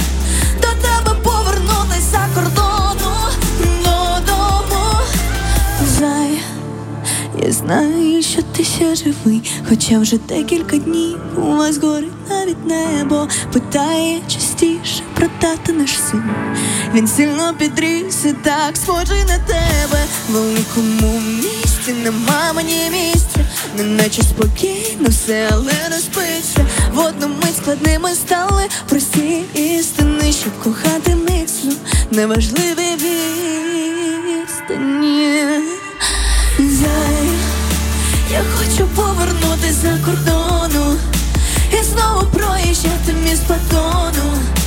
До 0.56 0.68
тебе 0.68 1.22
повернутися 1.24 2.02
за 2.12 2.28
кордону 2.36 3.16
додому. 3.84 4.84
Зай. 6.00 6.42
Я 7.46 7.52
знаю, 7.52 8.24
що 8.24 8.42
ти 8.42 8.64
ще 8.64 8.96
живий, 8.96 9.52
хоча 9.70 10.00
вже 10.00 10.18
декілька 10.18 10.78
днів 10.78 11.18
у 11.38 11.42
вас 11.42 11.78
горить 11.78 12.30
навіть 12.30 12.66
небо. 12.66 13.28
Питає 13.54 14.20
частіше 14.28 14.51
про 15.22 15.74
наш 15.74 15.90
син. 16.12 16.24
Він 16.94 17.08
сильно 17.08 17.54
підріс 17.58 18.26
і 18.26 18.34
так 18.34 18.78
схожий 18.78 19.24
на 19.24 19.38
тебе. 19.38 20.06
В 20.30 20.34
великому 20.34 21.20
місті 21.20 21.94
нема 22.04 22.54
мені 22.56 22.90
місця, 22.92 23.40
неначе 23.78 24.22
спокійно 24.22 25.10
все, 25.10 25.50
але 25.52 25.74
не 25.90 25.98
спиться. 25.98 26.66
В 26.94 27.00
одному 27.00 27.42
складними 27.58 28.10
стали 28.10 28.64
прості 28.90 29.44
істини, 29.54 30.34
щоб 30.34 30.60
кохати 30.64 31.16
міцно, 31.16 31.72
неважливі 32.12 32.96
відстані. 34.34 35.46
Зай, 36.60 37.28
я 38.32 38.44
хочу 38.56 38.88
повернутися 38.96 39.74
за 39.74 40.06
кордону 40.06 40.96
і 41.74 41.84
знову 41.84 42.28
проїжджати 42.28 43.14
міст 43.24 43.44
Патону. 43.48 44.61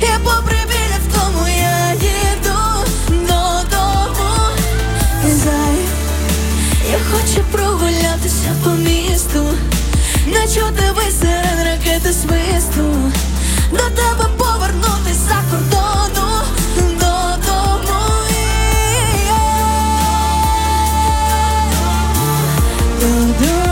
І 0.00 0.06
попри 0.24 0.56
біля 0.68 1.48
я 1.48 1.92
їду 1.92 2.58
додому. 3.10 4.30
Зай, 5.24 5.78
я 6.90 6.98
хочу 7.10 7.42
прогулятися 7.52 8.56
по 8.64 8.70
місту, 8.70 9.44
не 10.26 10.48
чути 10.48 10.92
висеред 10.96 11.64
ракети 11.64 12.12
свисту. 12.12 13.12
До 13.70 13.76
тебе 13.78 14.28
повернутися 14.38 15.20
за 15.28 15.42
кордону 15.50 16.42
додому. 16.76 18.00
Додому, 23.00 23.67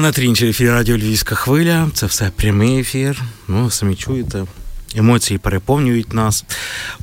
на 0.00 0.12
трінчі 0.12 0.48
ефірі 0.48 0.70
Радіо 0.70 0.96
Львівська 0.96 1.34
хвиля. 1.34 1.88
Це 1.94 2.06
все 2.06 2.30
прямий 2.36 2.80
ефір. 2.80 3.22
Ну, 3.48 3.70
самі 3.70 3.94
чуєте. 3.94 4.44
Емоції 4.96 5.38
переповнюють 5.38 6.12
нас. 6.12 6.44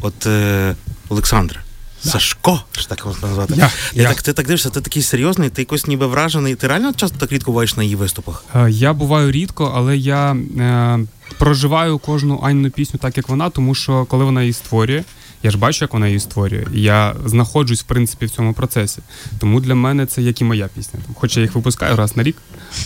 От 0.02 0.26
е, 0.26 0.76
Олександр. 1.10 1.60
Сашко, 2.04 2.62
ж 2.78 2.90
так 2.90 3.06
можна 3.06 3.28
назвати. 3.28 3.54
Я, 3.58 3.70
я. 3.94 4.08
Так, 4.10 4.22
ти 4.22 4.34
так 4.34 4.46
дивишся, 4.46 4.70
ти 4.70 4.82
такий 4.82 5.02
серйозний, 5.02 5.50
ти 5.50 5.62
якось 5.62 5.88
ніби 5.88 6.08
вражений. 6.08 6.56
Ти 6.56 6.68
реально 6.68 6.94
часто 6.94 7.18
так 7.18 7.32
рідко 7.32 7.52
буваєш 7.52 7.78
на 7.78 7.84
її 7.84 7.96
виступах? 7.96 8.44
Е, 8.56 8.72
Я 8.72 8.94
буваю 8.94 9.32
рідко, 9.32 9.74
але 9.76 9.98
я 9.98 10.32
е, 10.34 11.00
проживаю 11.38 11.98
кожну 11.98 12.40
Анну 12.44 12.70
пісню 12.70 13.00
так, 13.04 13.18
як 13.18 13.30
вона, 13.30 13.50
тому 13.50 13.76
що 13.76 14.06
коли 14.06 14.26
вона 14.26 14.42
її 14.42 14.54
створює, 14.54 15.04
я 15.44 15.52
ж 15.52 15.58
бачу, 15.58 15.86
як 15.86 15.94
вона 15.94 16.08
її 16.08 16.20
створює. 16.20 16.66
Я 16.74 17.16
знаходжусь, 17.26 17.82
в 17.82 17.86
принципі, 17.86 18.26
в 18.26 18.30
цьому 18.30 18.54
процесі. 18.54 19.00
Тому 19.40 19.60
для 19.60 19.76
мене 19.76 20.06
це 20.06 20.22
як 20.22 20.42
і 20.42 20.44
моя 20.44 20.70
пісня. 20.76 21.00
Хоча 21.14 21.40
я 21.40 21.46
їх 21.46 21.56
випускаю 21.56 21.96
раз 21.96 22.18
на 22.18 22.24
рік, 22.24 22.38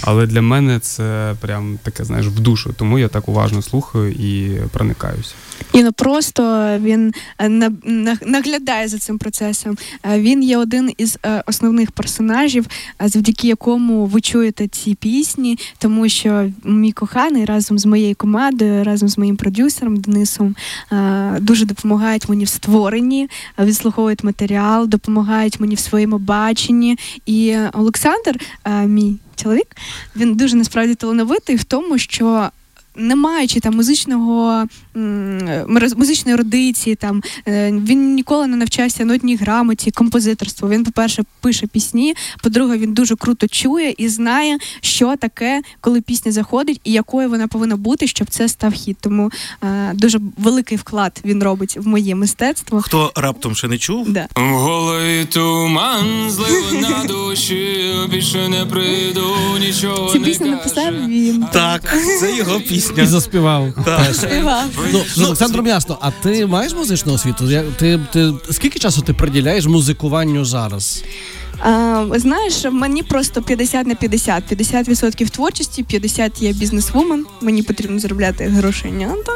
але 0.02 0.26
для 0.26 0.42
мене 0.42 0.80
це 0.80 1.36
прям 1.42 1.80
таке, 1.84 2.06
знаєш, 2.06 2.28
в 2.28 2.40
душу. 2.40 2.74
Тому 2.78 3.00
я 3.00 3.08
так 3.08 3.30
уважно 3.30 3.62
слухаю 3.62 4.12
і 4.12 4.62
проникаюсь. 4.72 5.36
І 5.74 5.84
не 5.84 5.92
просто 5.92 6.44
він 6.82 7.14
е, 7.40 7.50
на- 7.50 7.74
на- 7.84 8.18
наглядає 8.26 8.88
за 8.88 8.98
цим 8.98 9.18
процесом. 9.18 9.78
Е, 10.04 10.20
Він 10.20 10.44
є 10.44 10.58
один 10.58 10.92
із 10.98 11.18
е, 11.26 11.44
основних 11.48 11.92
персонажів, 11.92 12.66
завдяки 13.00 13.48
якому 13.48 14.06
ви 14.06 14.22
чуєте 14.22 14.68
ці 14.68 14.96
пісні, 14.96 15.58
тому 15.78 16.10
що 16.10 16.52
мій 16.64 16.92
коханий 16.92 17.46
разом 17.46 17.80
з 17.80 17.86
моєю 17.86 18.16
командою, 18.16 18.84
разом 18.84 19.10
з 19.10 19.18
моїм 19.18 19.36
продюсером 19.36 19.98
Денисом 19.98 20.56
дуже 21.40 21.66
допомагають 21.66 22.30
мені 22.30 22.46
в 22.46 22.50
створенні, 22.50 23.30
відслуховують 23.60 24.24
матеріал, 24.24 24.88
допомагають 24.88 25.60
мені 25.60 25.76
в 25.76 25.80
своєму 25.80 26.18
баченні. 26.18 26.98
І 27.26 27.58
Олександр, 27.74 28.40
мій 28.86 29.16
чоловік, 29.36 29.76
він 30.16 30.36
дуже 30.36 30.56
насправді 30.58 30.96
талановитий 30.96 31.56
в 31.56 31.64
тому, 31.64 31.98
що. 31.98 32.50
Не 32.98 33.16
маючи 33.16 33.60
там 33.60 33.76
музичного 33.76 34.68
музичної 35.98 36.34
ерудиції, 36.34 36.96
там 36.96 37.24
е, 37.48 37.72
він 37.72 38.16
ніколи 38.16 38.48
не 38.48 38.58
навчався 38.58 39.06
нотній 39.06 39.36
грамоті, 39.36 39.92
композиторству. 39.92 40.70
Він, 40.70 40.84
по-перше, 40.84 41.24
пише 41.42 41.68
пісні. 41.68 42.14
По-друге, 42.44 42.78
він 42.78 42.94
дуже 42.94 43.16
круто 43.16 43.48
чує 43.48 43.94
і 43.98 44.10
знає, 44.10 44.58
що 44.82 45.16
таке, 45.16 45.62
коли 45.82 46.02
пісня 46.02 46.32
заходить, 46.32 46.82
і 46.84 46.92
якою 46.92 47.30
вона 47.30 47.48
повинна 47.48 47.76
бути, 47.76 48.08
щоб 48.08 48.30
це 48.30 48.50
став 48.50 48.74
хіт. 48.74 48.98
Тому 49.02 49.32
е, 49.64 49.92
дуже 49.94 50.20
великий 50.38 50.78
вклад 50.78 51.22
він 51.26 51.44
робить 51.44 51.78
в 51.78 51.88
моє 51.88 52.16
мистецтво. 52.16 52.82
Хто 52.82 53.12
раптом 53.16 53.56
ще 53.56 53.68
не 53.68 53.78
чув? 53.78 54.10
Да. 54.10 54.28
В 54.36 54.42
голові 54.42 55.26
туман 55.26 56.30
злив 56.30 56.82
на 56.82 57.04
душі, 57.04 57.94
більше 58.12 58.50
не 58.50 58.66
прийду, 58.66 59.36
нічого 59.60 60.12
Цю 60.12 60.20
не 60.20 60.26
пісню 60.26 60.48
написав 60.48 60.94
він. 61.08 61.46
Так, 61.54 61.98
це 62.20 62.36
його 62.36 62.58
І 62.58 62.60
пісня. 62.90 63.06
заспівав. 63.06 63.74
Так. 63.86 64.16
Співав. 64.16 64.64
Ну, 64.94 65.02
з 65.16 65.22
Олександром 65.22 65.68
ясно, 65.68 65.98
а 66.02 66.12
ти 66.12 66.46
маєш 66.46 66.74
музичну 66.74 67.14
освіту? 67.14 67.52
Я- 67.52 67.64
Ти, 67.78 68.00
ти, 68.14 68.34
скільки 68.52 68.80
часу 68.80 69.02
ти 69.02 69.14
приділяєш 69.14 69.66
музикуванню 69.66 70.46
зараз? 70.46 71.04
Знаєш, 72.16 72.66
мені 72.72 73.04
просто 73.04 73.42
50 73.42 73.88
на 73.88 73.96
50. 73.96 74.52
50% 74.52 75.30
творчості, 75.30 75.84
50 75.84 76.42
є 76.42 76.54
бізнес-вумен. 76.54 77.26
Мені 77.42 77.64
потрібно 77.64 78.00
заробляти 78.00 78.44
грошенята. 78.44 79.32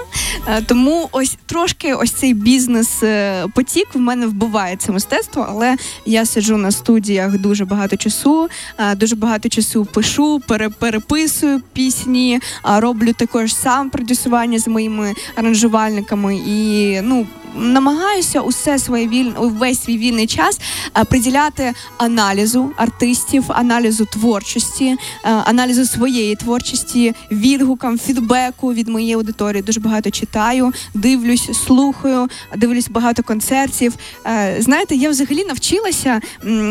А, 0.45 0.61
тому 0.61 1.09
ось 1.11 1.37
трошки 1.45 1.93
ось 1.93 2.11
цей 2.11 2.33
бізнес-потік 2.33 3.87
в 3.93 3.99
мене 3.99 4.27
вбиває 4.27 4.75
це 4.75 4.91
мистецтво, 4.91 5.45
але 5.49 5.75
я 6.05 6.25
сиджу 6.25 6.57
на 6.57 6.71
студіях 6.71 7.37
дуже 7.37 7.65
багато 7.65 7.97
часу, 7.97 8.49
дуже 8.95 9.15
багато 9.15 9.49
часу 9.49 9.85
пишу, 9.85 10.41
пере, 10.47 10.69
переписую 10.69 11.61
пісні, 11.73 12.39
роблю 12.63 13.13
також 13.13 13.55
сам 13.55 13.89
продюсування 13.89 14.59
з 14.59 14.67
моїми 14.67 15.13
аранжувальниками 15.35 16.35
і 16.35 17.01
ну. 17.01 17.27
Намагаюся 17.55 18.41
усе 18.41 18.79
своє 18.79 19.07
віль... 19.07 19.31
весь 19.37 19.83
свій 19.83 19.97
вільний 19.97 20.27
час 20.27 20.59
е, 20.97 21.03
приділяти 21.03 21.73
аналізу 21.97 22.71
артистів, 22.77 23.43
аналізу 23.47 24.05
творчості, 24.05 24.85
е, 24.85 24.97
аналізу 25.23 25.85
своєї 25.85 26.35
творчості, 26.35 27.13
відгукам, 27.31 27.99
фідбеку 27.99 28.73
від 28.73 28.87
моєї 28.87 29.13
аудиторії. 29.13 29.61
Дуже 29.61 29.79
багато 29.79 30.11
читаю, 30.11 30.73
дивлюсь, 30.93 31.49
слухаю, 31.67 32.27
дивлюсь 32.57 32.89
багато 32.89 33.23
концертів. 33.23 33.93
Е, 34.25 34.57
Знаєте, 34.59 34.95
я 34.95 35.09
взагалі 35.09 35.45
навчилася 35.45 36.21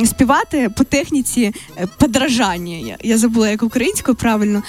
співати 0.05 0.71
по 0.77 0.85
техніці 0.85 1.55
подражання. 1.99 2.97
Я, 3.03 3.19
забула 3.19 3.51
як 3.51 3.63
українською 3.63 4.15
правильно. 4.15 4.63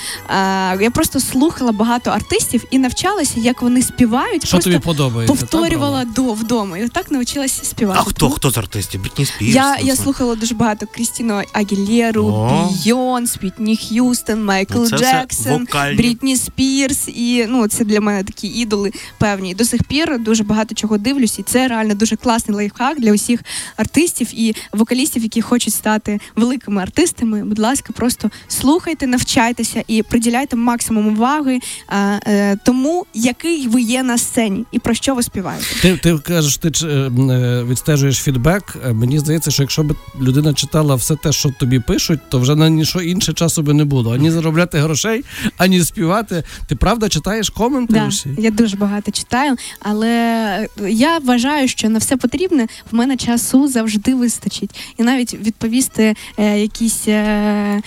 Я 0.80 0.91
просто 0.93 1.19
слухала 1.19 1.71
багато 1.71 2.12
артистів 2.12 2.63
і 2.71 2.80
навчалася, 2.80 3.34
як 3.39 3.62
вони 3.62 3.82
співають. 3.82 4.45
Що 4.47 4.52
просто 4.52 4.69
тобі 4.69 4.84
подобається? 4.84 5.36
повторювала 5.36 6.00
до 6.05 6.33
вдома. 6.33 6.77
І 6.77 6.85
отак 6.85 7.11
навчилася 7.11 7.65
співати. 7.65 7.99
А 8.01 8.09
хто 8.09 8.29
хто 8.29 8.51
з 8.51 8.57
артистів? 8.57 9.01
Брітні 9.01 9.25
Спірс? 9.25 9.55
Я, 9.55 9.77
я 9.81 9.95
слухала 9.95 10.35
дуже 10.35 10.55
багато 10.55 10.85
Крістіну 10.95 11.41
Агілєру. 11.53 12.49
Бійонс, 12.85 13.37
Пітні 13.37 13.77
Х'юстон, 13.77 14.45
Майкл 14.45 14.77
Ну, 14.77 14.89
це 14.89 14.97
Джексон, 14.97 15.59
вокальні. 15.59 15.97
Брітні 15.97 16.37
Спірс. 16.37 17.07
І 17.07 17.45
ну 17.49 17.67
це 17.67 17.85
для 17.85 18.01
мене 18.01 18.23
такі 18.23 18.47
ідоли 18.47 18.91
певні. 19.17 19.51
І 19.51 19.55
до 19.55 19.65
сих 19.65 19.83
пір 19.83 20.19
дуже 20.19 20.43
багато 20.43 20.75
чого 20.75 20.97
дивлюсь, 20.97 21.39
і 21.39 21.43
це 21.43 21.67
реально 21.67 21.95
дуже 21.95 22.15
класний 22.15 22.55
лайфхак 22.57 22.99
для 22.99 23.11
усіх 23.11 23.39
артистів 23.77 24.27
і 24.33 24.55
вокалістів, 24.73 25.23
які 25.23 25.41
хочуть 25.41 25.73
стати 25.73 26.19
великими 26.35 26.81
артистами. 26.81 27.45
Будь 27.45 27.59
ласка, 27.59 27.93
просто 27.93 28.31
слухайте, 28.47 29.07
навчайтеся 29.07 29.83
і 29.87 30.03
приділяйте 30.03 30.55
максимум 30.55 31.07
уваги 31.07 31.59
а, 31.87 32.19
е, 32.27 32.57
тому, 32.65 33.05
який 33.13 33.67
ви 33.67 33.81
є 33.81 34.03
на 34.03 34.17
сцені 34.17 34.65
і 34.71 34.79
про 34.79 34.93
що 34.93 35.15
ви 35.15 35.23
співаєте. 35.23 35.65
Ти, 35.81 35.90
ти 35.97 36.17
кажеш, 36.17 36.58
ти 36.58 36.71
е, 36.84 36.88
е, 36.88 37.63
відстежуєш 37.63 38.17
фідбек. 38.17 38.77
Е, 38.86 38.93
Мені 38.93 39.19
здається, 39.19 39.51
що 39.51 39.63
якщо 39.63 39.84
б 39.84 39.95
людина 40.21 40.54
читала 40.54 40.95
все 40.95 41.15
те, 41.15 41.32
що 41.32 41.49
тобі 41.60 41.80
пишуть, 41.80 42.19
то 42.30 42.39
вже 42.39 42.56
на 42.56 42.69
ніщо 42.69 43.01
інше 43.01 43.34
часу 43.34 43.62
би 43.62 43.73
не 43.73 43.86
було. 43.86 44.13
Ані 44.13 44.32
заробляти 44.32 44.80
грошей, 44.80 45.23
ані 45.58 45.84
співати. 45.84 46.43
Ти 46.67 46.75
правда 46.75 47.10
читаєш 47.10 47.49
коменти? 47.49 47.93
Да, 47.93 48.08
усі? 48.08 48.30
я 48.38 48.51
дуже 48.51 48.77
багато 48.77 49.12
читаю, 49.12 49.56
але 49.80 50.67
я 50.88 51.17
вважаю, 51.17 51.67
що 51.67 51.89
на 51.89 51.99
все 51.99 52.17
потрібне 52.17 52.67
в 52.91 52.95
мене 52.95 53.17
часу 53.17 53.67
завжди 53.67 54.15
вистачить. 54.15 54.93
І 54.97 55.04
навіть 55.04 55.34
відповісти 55.34 56.15
е, 56.38 56.60
якійсь 56.60 57.08
е, 57.08 57.82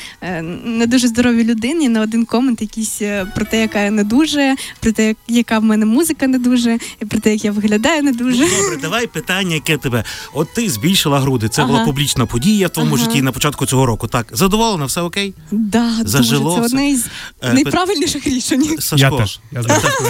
не 0.65 0.87
дуже 0.87 1.09
здоровій 1.09 1.45
людині 1.45 1.89
на 1.89 2.01
один 2.03 2.25
комент, 2.25 2.61
якийсь 2.63 3.03
про 3.35 3.45
те, 3.45 3.61
яка 3.61 3.81
я 3.81 3.91
не 3.91 4.05
дуже, 4.05 4.55
про 4.81 4.93
те, 4.93 5.15
яка 5.29 5.59
в 5.59 5.65
мене 5.65 5.87
музика 5.87 6.27
не 6.27 6.39
дуже, 6.39 6.79
про 7.09 7.21
те, 7.21 7.33
як 7.33 7.45
я 7.45 7.53
виглядаю 7.53 7.94
не 8.03 8.13
дуже. 8.13 8.39
Добре, 8.39 8.77
давай 8.83 9.07
питання, 9.07 9.55
яке 9.55 9.77
тебе. 9.77 10.05
От 10.35 10.55
ти 10.55 10.71
збільшила 10.71 11.21
груди. 11.21 11.49
Це 11.49 11.63
Ага. 11.63 11.71
була 11.73 11.85
публічна 11.85 12.27
подія 12.27 12.67
в 12.67 12.71
твоєму 12.71 12.95
Ага. 12.97 13.05
житті 13.05 13.23
на 13.23 13.33
початку 13.33 13.67
цього 13.67 13.87
року. 13.87 14.07
Так, 14.09 14.27
задоволена, 14.33 14.85
все 14.85 15.01
окей? 15.01 15.35
Да, 15.51 15.91
Зажило 16.05 16.45
дуже. 16.45 16.61
Це 16.61 16.67
все. 16.67 16.77
одне 16.77 16.91
із 16.91 17.07
Е, 17.43 17.53
найправильніших 17.53 18.27
рішень. 18.27 18.77
Сашко, 18.81 18.97
Я 18.97 19.11
теж. 19.11 19.41
Я 19.53 19.61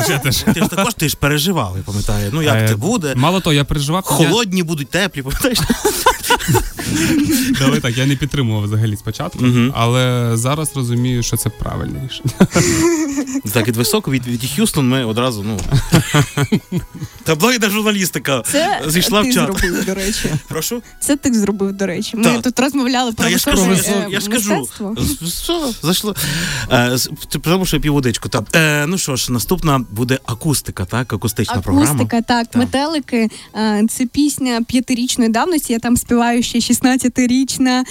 я 0.09 0.19
теж. 0.19 0.37
ти 0.55 0.61
ж 0.63 0.69
також 0.69 0.95
ти 0.95 1.09
ж 1.09 1.17
переживав, 1.17 1.75
я 1.77 1.83
пам'ятаю. 1.83 2.31
Ну 2.33 2.43
як 2.43 2.57
Е, 2.57 2.69
це 2.69 2.77
буде? 2.77 3.15
Мало 3.17 3.41
того, 3.41 3.55
я 3.55 3.65
переживав. 3.65 4.05
я- 4.11 4.17
Холодні 4.17 4.63
будуть 4.63 4.89
теплі, 4.91 5.23
пам'ятаєш? 5.23 5.59
Давай 7.59 7.81
так, 7.81 7.97
я 7.99 8.07
не 8.07 8.17
підтримував 8.17 8.63
взагалі 8.65 8.97
спочатку, 8.97 9.45
Мгм. 9.45 9.73
але 9.77 10.31
зараз 10.35 10.77
розумію, 10.77 11.23
що 11.23 11.37
це 11.37 11.51
правильне 11.51 12.09
рішення. 12.09 12.31
Так, 13.53 13.69
від 13.69 13.77
високо, 13.77 14.11
від, 14.11 14.27
від 14.27 14.45
Х'юстон 14.57 14.89
ми 14.89 15.05
одразу, 15.05 15.43
ну. 15.43 15.61
Таблоїдна 17.25 17.69
журналістика 17.75 18.43
Це 18.53 18.83
зійшла 18.87 19.23
ти 19.23 19.31
в 19.31 19.35
чат. 19.35 19.45
зробив, 19.47 19.85
до 19.85 19.95
речі. 19.95 20.29
Прошу? 20.49 20.83
Це 21.01 21.17
ти 21.17 21.35
зробив, 21.35 21.73
до 21.73 21.87
речі. 21.87 22.17
Ми 22.17 22.25
Так. 22.25 22.43
тут 22.43 22.61
розмовляли 22.61 23.13
про 23.13 23.25
Та 23.25 23.31
я 23.31 23.39
ж 23.39 23.45
кажу, 23.45 23.71
е, 23.73 24.07
я 24.11 24.21
ж 24.21 24.29
кажу. 24.31 24.69
Все, 25.23 25.53
зайшло. 25.83 26.15
Е, 26.73 26.97
Тому 27.43 27.67
що 27.67 27.77
я 27.77 27.81
пів 27.83 27.93
водичку. 27.93 28.29
Так. 28.29 28.45
Е, 28.55 28.87
ну 28.87 28.99
що 28.99 29.17
ж, 29.17 29.33
наступна 29.33 29.79
буде 29.91 30.19
акустика, 30.27 30.85
так? 30.85 31.13
Акустична 31.13 31.55
програма. 31.61 31.87
Акустика, 31.91 32.21
так, 32.23 32.47
Так. 32.47 32.57
метелики. 32.57 33.29
е, 33.57 33.87
Це 33.91 34.07
пісня 34.07 34.63
п'ятирічної 34.69 35.31
давності. 35.31 35.73
Я 35.73 35.79
там 35.79 35.97
співаю 35.97 36.43
ще 36.43 36.59
16-річна, 36.61 37.85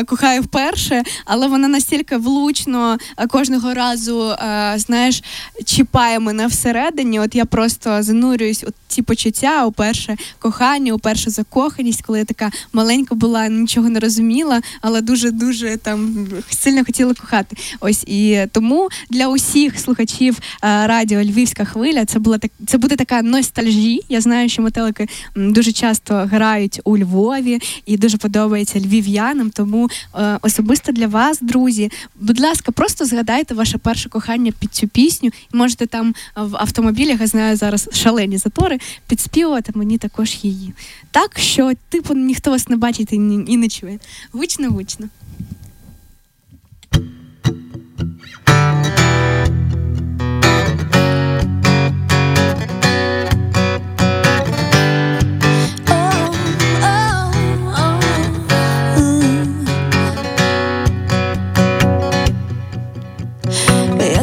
е, 0.00 0.04
кохаю 0.04 0.42
вперше, 0.42 1.02
але 1.24 1.46
вона 1.48 1.68
настільки 1.68 2.16
влучно 2.16 2.98
е, 3.18 3.26
кожного 3.26 3.74
разу, 3.74 4.34
знаєш, 4.76 5.22
чіпає 5.64 6.18
мене 6.18 6.46
всередині. 6.46 7.20
От 7.20 7.34
я 7.34 7.44
просто 7.44 8.02
занурююсь 8.02 8.64
у 8.64 8.72
ці 8.92 9.02
почуття, 9.02 9.66
у 9.66 9.72
перше 9.72 10.16
кохання, 10.38 10.92
у 10.92 10.98
першу 10.98 11.30
закоханість, 11.30 12.02
коли 12.02 12.18
я 12.18 12.24
така 12.24 12.50
маленька 12.72 13.14
була, 13.14 13.48
нічого 13.48 13.88
не 13.88 14.00
розуміла, 14.00 14.60
але 14.80 15.00
дуже 15.00 15.30
дуже 15.30 15.76
там 15.76 16.28
сильно 16.50 16.84
хотіла 16.84 17.14
кохати. 17.14 17.56
Ось 17.80 18.04
і 18.06 18.46
тому 18.52 18.88
для 19.10 19.28
усіх 19.28 19.78
слухачів 19.78 20.38
е, 20.38 20.86
радіо 20.86 21.22
Львівська 21.22 21.64
хвиля 21.64 22.04
це 22.04 22.18
була 22.18 22.38
так. 22.38 22.50
Це 22.66 22.78
буде 22.78 22.96
така 22.96 23.22
ностальжі. 23.22 24.00
Я 24.08 24.20
знаю, 24.20 24.48
що 24.48 24.62
метелики 24.62 25.08
дуже 25.36 25.72
часто 25.72 26.14
грають 26.14 26.80
у 26.84 26.98
Львові. 26.98 27.58
І 27.86 27.96
дуже 27.96 28.16
подобається 28.16 28.80
львів'янам. 28.80 29.50
Тому 29.50 29.90
е, 30.14 30.38
особисто 30.42 30.92
для 30.92 31.06
вас, 31.06 31.38
друзі, 31.40 31.90
будь 32.20 32.40
ласка, 32.40 32.72
просто 32.72 33.04
згадайте 33.04 33.54
ваше 33.54 33.78
перше 33.78 34.08
кохання 34.08 34.52
під 34.58 34.74
цю 34.74 34.88
пісню. 34.88 35.30
Можете 35.52 35.86
там 35.86 36.14
в 36.36 36.56
автомобілях, 36.56 37.20
я 37.20 37.26
знаю 37.26 37.56
зараз 37.56 37.88
шалені 37.92 38.38
затори, 38.38 38.78
підспівувати 39.06 39.72
мені 39.74 39.98
також 39.98 40.38
її. 40.42 40.72
Так 41.10 41.38
що, 41.38 41.72
типу, 41.88 42.14
ніхто 42.14 42.50
вас 42.50 42.68
не 42.68 42.76
бачить 42.76 43.12
і, 43.12 43.18
не 43.56 43.68
чує. 43.68 43.98
Гучно, 44.32 44.70
гучно. 44.70 45.08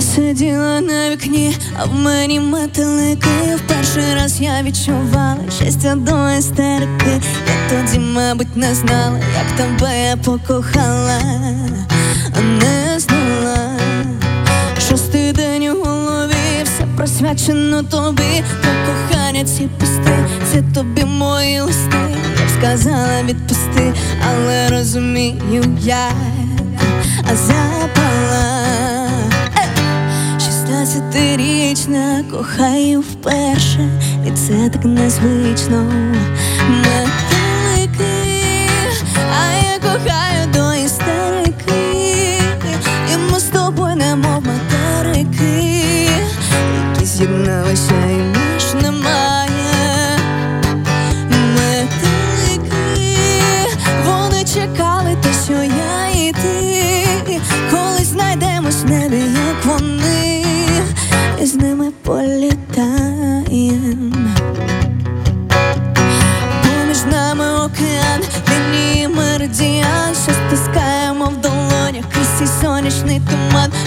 Сиділа 0.01 0.81
на 0.81 1.09
вікні, 1.09 1.57
а 1.79 1.85
в 1.85 1.93
мені 1.93 2.39
метелики. 2.39 3.29
В 3.55 3.61
перший 3.67 4.15
раз 4.15 4.41
я 4.41 4.63
відчувала 4.63 5.37
щастя 5.59 5.95
до 5.95 6.29
істерики 6.29 7.21
Я 7.47 7.69
тоді, 7.69 7.99
мабуть, 7.99 8.57
не 8.57 8.75
знала, 8.75 9.19
як 9.19 9.57
тебе 9.57 10.03
я 10.09 10.17
покохала, 10.17 11.19
не 12.59 12.99
знала. 12.99 13.79
Шостий 14.89 15.31
день 15.31 15.67
у 15.67 15.83
голові, 15.83 16.63
все 16.63 16.85
присвячено 16.97 17.83
тобі. 17.83 18.43
Про 18.61 18.71
кохання 18.85 19.43
ці 19.43 19.69
пусти, 19.79 20.17
це 20.53 20.61
тобі 20.73 21.05
мої 21.05 21.61
листи. 21.61 21.97
Я 22.39 22.45
б 22.45 22.49
сказала 22.59 23.23
відпусти, 23.23 23.93
але 24.29 24.69
розумію 24.69 25.77
я 25.81 26.11
а 27.31 27.35
запала 27.35 28.98
Шістнадцятирічна 30.89 32.23
кохаю 32.31 33.01
вперше, 33.01 33.89
і 34.27 34.31
це 34.31 34.69
так 34.69 34.85
незвично. 34.85 35.83
Метелики, 36.69 38.03
а 39.39 39.53
я 39.53 39.79
кохаю 39.79 40.47
до 40.53 40.73
істерики. 40.85 42.41
І 43.13 43.31
ми 43.31 43.39
з 43.39 43.43
тобою 43.43 43.95
немов 43.95 44.43
материки. 44.45 46.09
Які 46.93 47.05
з'єдналися 47.05 47.93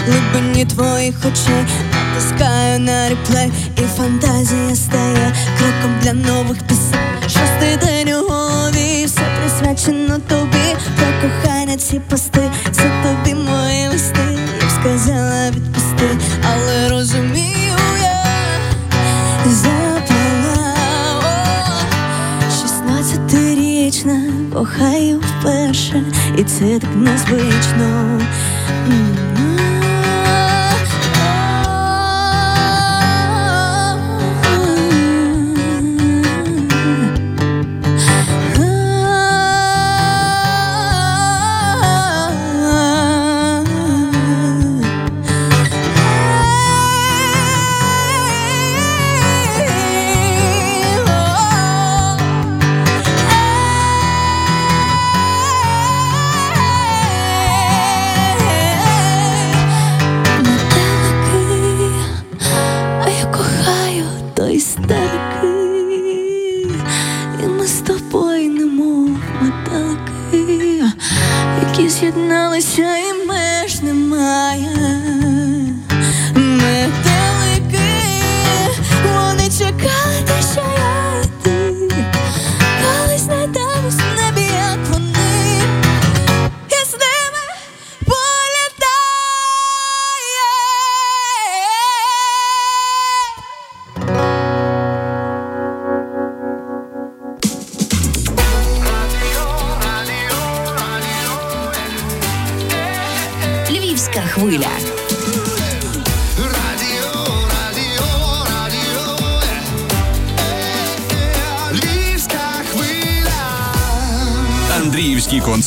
глибині 0.07 0.65
твоїх 0.65 1.15
очей 1.21 1.65
натискаю 2.15 2.79
на 2.79 3.09
реплей, 3.09 3.53
і 3.79 3.81
фантазія 3.97 4.77
стає 4.77 5.35
кроком 5.59 5.95
для 6.03 6.13
нових 6.13 6.63
пісень. 6.63 6.99
Шостий 7.23 7.77
день 7.77 8.15
у 8.15 8.29
голові, 8.29 9.05
все 9.05 9.23
присвячено 9.41 10.19
тобі, 10.19 10.77
про 10.97 11.07
кохання 11.31 11.77
ці 11.77 12.01
пости, 12.01 12.51
це 12.71 12.83
тобі 13.03 13.35
мої 13.35 13.89
листи, 13.89 14.39
я 14.61 14.67
б 14.67 14.71
сказала 14.71 15.51
відпусти, 15.51 16.19
але 16.53 16.89
розумію 16.89 17.77
я 18.03 18.25
запала. 19.47 20.75
Шістнадцятирічна 22.61 24.23
кохаю 24.55 25.21
вперше, 25.21 26.03
і 26.39 26.45
це 26.45 26.79
так 26.79 26.91
незвично. 26.97 28.21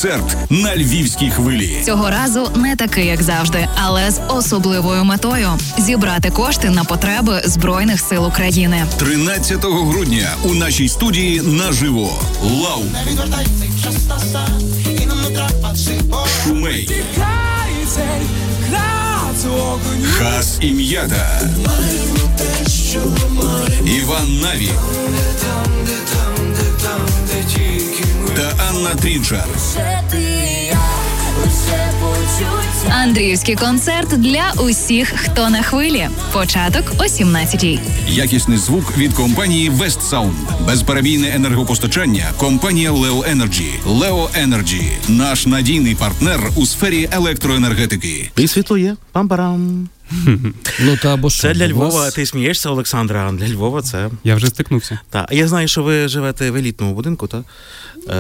Концерт 0.06 0.52
на 0.52 0.76
львівській 0.76 1.32
хвилі. 1.32 1.78
Цього 1.86 2.10
разу 2.10 2.50
не 2.56 2.76
такий, 2.76 3.06
як 3.06 3.24
завжди, 3.24 3.68
але 3.76 4.12
з 4.12 4.22
особливою 4.28 5.04
метою 5.04 5.50
зібрати 5.78 6.30
кошти 6.32 6.70
на 6.70 6.84
потреби 6.84 7.42
збройних 7.46 8.00
сил 8.00 8.26
України. 8.26 8.86
13 8.98 9.66
грудня 9.66 10.30
у 10.44 10.54
нашій 10.54 10.90
студії 10.90 11.42
наживо. 11.42 12.22
Лау. 12.44 12.84
Шумей. 16.44 16.90
Хас 20.18 20.58
і 20.62 20.72
м'ята. 20.72 21.42
Іван 23.86 24.40
Наві 24.42 24.70
та 28.36 28.54
Анна 28.70 28.90
Трінчар. 28.90 29.46
Андріївський 33.04 33.56
концерт 33.56 34.10
для 34.10 34.54
усіх, 34.64 35.14
хто 35.16 35.50
на 35.50 35.62
хвилі. 35.62 36.08
Початок 36.34 36.84
о 36.98 37.04
17-й. 37.04 37.80
Якісний 38.08 38.58
звук 38.58 38.98
від 38.98 39.14
компанії 39.14 39.72
West 39.72 40.10
Sound. 40.10 40.34
Безперебійне 40.68 41.36
енергопостачання. 41.36 42.26
Компанія 42.38 42.92
Leo 42.92 43.36
Energy. 43.36 43.72
Leo 43.88 44.48
Energy. 44.48 44.84
наш 45.08 45.46
надійний 45.46 45.96
партнер 45.96 46.40
у 46.56 46.66
сфері 46.66 47.10
електроенергетики. 47.12 48.32
І 48.38 48.48
світло 48.48 48.78
є. 48.78 48.96
Пам-парам. 49.14 49.88
Ну 50.80 50.98
та 51.02 51.14
або 51.14 51.30
що? 51.30 51.42
Це 51.42 51.54
для 51.54 51.68
Львова. 51.68 51.90
вас- 51.90 52.14
Ти 52.14 52.26
смієшся, 52.26 52.70
Олександра, 52.70 53.30
а 53.30 53.32
для 53.32 53.54
Львова 53.54 53.82
це. 53.82 54.10
Я 54.24 54.36
вже 54.36 54.48
стикнувся. 54.48 55.00
Так. 55.10 55.28
Я 55.32 55.48
знаю, 55.48 55.68
що 55.68 55.84
ви 55.84 56.08
живете 56.08 56.52
в 56.52 56.56
елітному 56.56 56.94
будинку, 56.94 57.28
так? 57.28 57.44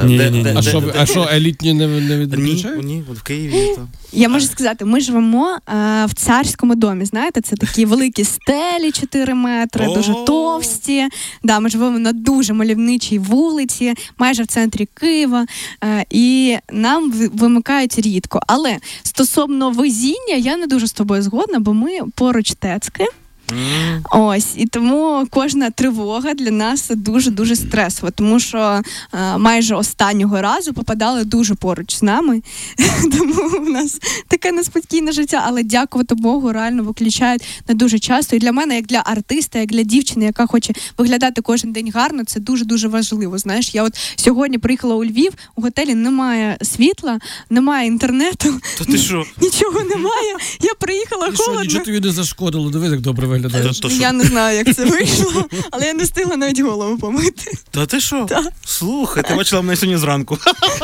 Ні, 0.03 0.17
ні, 0.17 0.29
ні. 0.43 0.53
А 0.55 0.61
що, 0.61 0.93
а 0.97 1.05
що 1.05 1.29
елітні 1.33 1.73
не, 1.73 1.87
не 1.87 2.17
Ні, 2.17 2.25
відключають? 2.25 2.83
ні, 2.85 2.93
ні, 2.95 3.03
в 3.13 3.21
Києві. 3.21 3.75
Та. 3.75 3.81
Я 4.11 4.29
можу 4.29 4.45
сказати, 4.45 4.85
ми 4.85 5.01
живемо 5.01 5.49
е, 5.49 6.05
в 6.05 6.13
царському 6.13 6.75
домі. 6.75 7.05
Знаєте, 7.05 7.41
це 7.41 7.55
такі 7.55 7.85
великі 7.95 8.23
стелі 8.23 8.91
4 8.91 9.33
метри, 9.33 9.85
дуже 9.95 10.13
товсті. 10.13 11.07
Да, 11.43 11.59
ми 11.59 11.69
живемо 11.69 11.99
на 11.99 12.13
дуже 12.13 12.53
мальовничій 12.53 13.19
вулиці, 13.19 13.93
майже 14.17 14.43
в 14.43 14.47
центрі 14.47 14.87
Києва. 14.93 15.45
Е, 15.83 16.05
і 16.09 16.57
нам 16.71 17.11
вимикають 17.11 17.99
рідко. 17.99 18.39
Але 18.47 18.77
стосовно 19.03 19.69
везіння, 19.71 20.35
я 20.37 20.57
не 20.57 20.67
дуже 20.67 20.87
з 20.87 20.93
тобою 20.93 21.21
згодна, 21.21 21.59
бо 21.59 21.73
ми 21.73 21.99
поруч 22.15 22.53
Тецьки. 22.59 23.05
М. 23.51 24.03
Ось 24.11 24.47
і 24.57 24.65
тому 24.65 25.27
кожна 25.29 25.69
тривога 25.69 26.33
для 26.33 26.51
нас 26.51 26.91
дуже 26.95 27.31
дуже 27.31 27.55
стресово, 27.55 28.11
тому 28.11 28.39
що 28.39 28.81
е, 29.13 29.37
майже 29.37 29.75
останнього 29.75 30.41
разу 30.41 30.73
попадали 30.73 31.23
дуже 31.23 31.55
поруч 31.55 31.95
з 31.95 32.03
нами. 32.03 32.41
тому 33.17 33.57
у 33.67 33.69
нас 33.69 33.99
таке 34.27 34.51
неспокійне 34.51 35.11
життя. 35.11 35.43
Але 35.47 35.63
дякувати 35.63 36.15
Богу, 36.15 36.51
реально 36.51 36.83
виключають 36.83 37.43
не 37.67 37.75
дуже 37.75 37.99
часто. 37.99 38.35
І 38.35 38.39
для 38.39 38.51
мене, 38.51 38.75
як 38.75 38.85
для 38.85 39.01
артиста, 39.05 39.59
як 39.59 39.69
для 39.69 39.83
дівчини, 39.83 40.25
яка 40.25 40.47
хоче 40.47 40.73
виглядати 40.97 41.41
кожен 41.41 41.71
день 41.71 41.91
гарно, 41.91 42.23
це 42.23 42.39
дуже 42.39 42.65
дуже 42.65 42.87
важливо. 42.87 43.37
Знаєш, 43.37 43.75
я 43.75 43.83
от 43.83 43.93
сьогодні 44.15 44.57
приїхала 44.57 44.95
у 44.95 45.05
Львів, 45.05 45.31
у 45.55 45.61
готелі 45.61 45.95
немає 45.95 46.57
світла, 46.61 47.19
немає 47.49 47.87
інтернету, 47.87 48.59
То 48.77 48.85
ти 48.85 48.97
що? 48.97 49.25
нічого 49.41 49.83
немає. 49.83 50.35
Я 50.61 50.73
приїхала 50.79 51.27
І 51.27 51.35
що, 51.35 51.43
холодно. 51.43 51.63
нічого 51.63 51.85
тобі 51.85 51.99
не 51.99 52.11
зашкодило, 52.11 52.69
дивись, 52.69 52.91
як 52.91 53.01
добре 53.01 53.27
виглядаєш. 53.41 53.79
То 53.79 53.89
що? 53.89 53.97
Я 54.01 54.11
не 54.11 54.23
знаю, 54.23 54.57
як 54.57 54.75
це 54.75 54.85
вийшло, 54.85 55.45
але 55.71 55.85
я 55.87 55.93
не 55.93 56.03
встигла 56.03 56.35
навіть 56.37 56.59
голову 56.59 56.97
помити. 56.97 57.51
Та 57.71 57.85
ти 57.85 57.99
що? 58.01 58.27
Слухай, 58.65 59.23
ти 59.23 59.35
бачила 59.35 59.61
мене 59.61 59.75
сьогодні 59.75 59.97
зранку. 60.01 60.37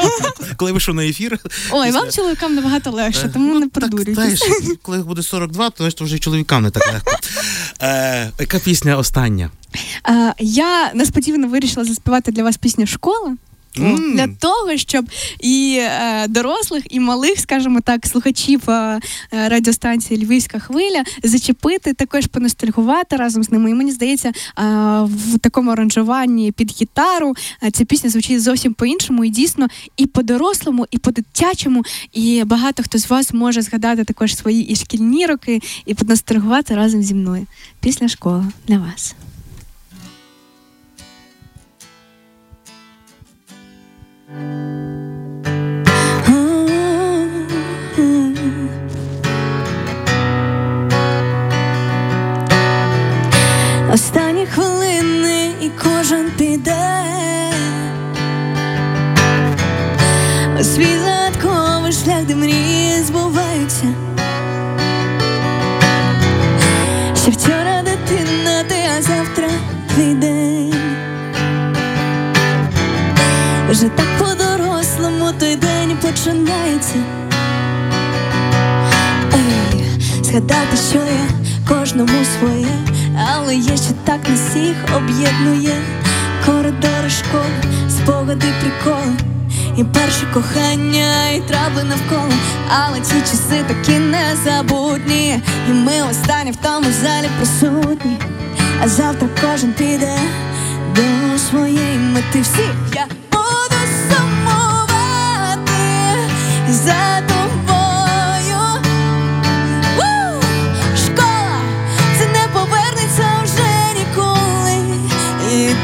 Коли 0.57 0.71
вийшов 0.71 0.95
на 0.95 1.05
ефір. 1.05 1.39
Ой, 1.71 1.91
вам 1.91 2.11
чоловікам 2.11 2.55
набагато 2.55 2.91
легше, 2.91 3.25
Е, 3.25 3.29
тому 3.33 3.53
ну, 3.53 3.59
не 3.59 3.67
придурюйтесь. 3.67 4.43
коли 4.81 4.97
їх 4.97 5.07
буде 5.07 5.23
42, 5.23 5.69
то 5.69 5.75
знаєш, 5.77 5.93
то 5.93 6.05
вже 6.05 6.15
і 6.15 6.19
чоловікам 6.19 6.63
не 6.63 6.69
так 6.69 6.93
легко. 6.93 7.11
Е, 7.81 8.31
яка 8.39 8.59
пісня 8.59 8.97
остання? 8.97 9.51
Е, 10.09 10.33
Я 10.39 10.91
несподівано 10.93 11.47
вирішила 11.47 11.85
заспівати 11.85 12.31
для 12.31 12.43
вас 12.43 12.57
пісню 12.57 12.87
Школа. 12.87 13.35
М. 13.79 14.13
Для 14.15 14.27
того, 14.27 14.77
щоб 14.77 15.05
і 15.39 15.77
е, 15.81 16.27
дорослих, 16.27 16.83
і 16.89 16.99
малих, 16.99 17.39
скажімо 17.39 17.79
так, 17.81 18.07
слухачів 18.07 18.69
е, 18.69 18.99
е, 19.33 19.49
радіостанції 19.49 20.25
Львівська 20.25 20.59
хвиля 20.59 21.03
зачепити, 21.23 21.93
також 21.93 22.27
поностальгувати 22.27 23.15
разом 23.15 23.43
з 23.43 23.51
ними. 23.51 23.71
І 23.71 23.73
мені 23.73 23.91
здається, 23.91 24.27
е, 24.27 24.33
в 25.01 25.39
такому 25.39 25.71
аранжуванні 25.71 26.51
під 26.51 26.71
гітару 26.81 27.33
е, 27.63 27.71
ця 27.71 27.85
пісня 27.85 28.09
звучить 28.09 28.41
зовсім 28.41 28.73
по-іншому, 28.73 29.25
і 29.25 29.29
дійсно 29.29 29.67
і 29.97 30.05
по-дорослому, 30.05 30.87
і 30.91 30.97
по-дитячому. 30.97 31.83
І 32.13 32.43
багато 32.45 32.83
хто 32.83 32.97
з 32.97 33.09
вас 33.09 33.33
може 33.33 33.61
згадати 33.61 34.03
також 34.03 34.35
свої 34.35 34.63
і 34.63 34.75
шкільні 34.75 35.25
роки, 35.25 35.61
і 35.85 35.93
поностальгувати 35.93 36.75
разом 36.75 37.03
зі 37.03 37.13
мною. 37.13 37.47
Після 37.79 38.07
школи 38.07 38.45
для 38.67 38.77
вас. 38.77 39.15
Останні 53.93 54.45
хвилини 54.45 55.51
і 55.61 55.69
кожен 55.69 56.31
піде 56.37 56.91
свій 60.63 60.97
загадковий 60.99 61.91
шлях, 61.91 62.25
де 62.25 62.35
мрії 62.35 63.03
збуваються. 63.03 63.85
Ще 67.15 67.31
вчора 67.31 67.70
Вже 73.81 73.89
так 73.89 74.07
по-дорослому 74.19 75.31
той 75.39 75.55
день 75.55 75.97
починається. 76.01 76.95
Ей, 79.33 79.83
згадати, 80.23 80.77
що 80.89 80.97
я 80.97 81.27
кожному 81.67 82.25
своє, 82.39 82.77
але 83.33 83.55
є 83.55 83.77
ще 83.77 83.93
так 84.03 84.29
нас 84.29 84.39
всіх 84.39 84.75
об'єднує. 84.97 85.75
Коридори 86.45 87.09
школи, 87.09 87.73
спогади, 87.89 88.47
приколи, 88.61 89.13
і 89.77 89.83
перше 89.83 90.25
кохання, 90.33 91.29
і 91.29 91.39
травли 91.39 91.83
навколо, 91.83 92.33
але 92.69 92.99
ці 93.01 93.19
часи 93.19 93.63
такі 93.67 93.99
незабутні, 93.99 95.39
і 95.69 95.73
ми 95.73 95.93
останні 96.11 96.51
в 96.51 96.55
тому 96.55 96.87
залі 97.03 97.29
присутні, 97.37 98.17
а 98.83 98.87
завтра 98.87 99.29
кожен 99.41 99.73
піде 99.73 100.17
до 100.95 101.39
своєї 101.39 101.97
мети. 101.97 102.41
Всіх 102.41 102.73
я 102.95 103.05
за 106.71 107.21
тобою. 107.27 108.59
Школа 111.05 111.59
це 112.17 112.27
не 112.27 112.47
повернеться 112.53 113.29
вже 113.43 113.99
ніколи. 113.99 114.75
І 115.51 115.75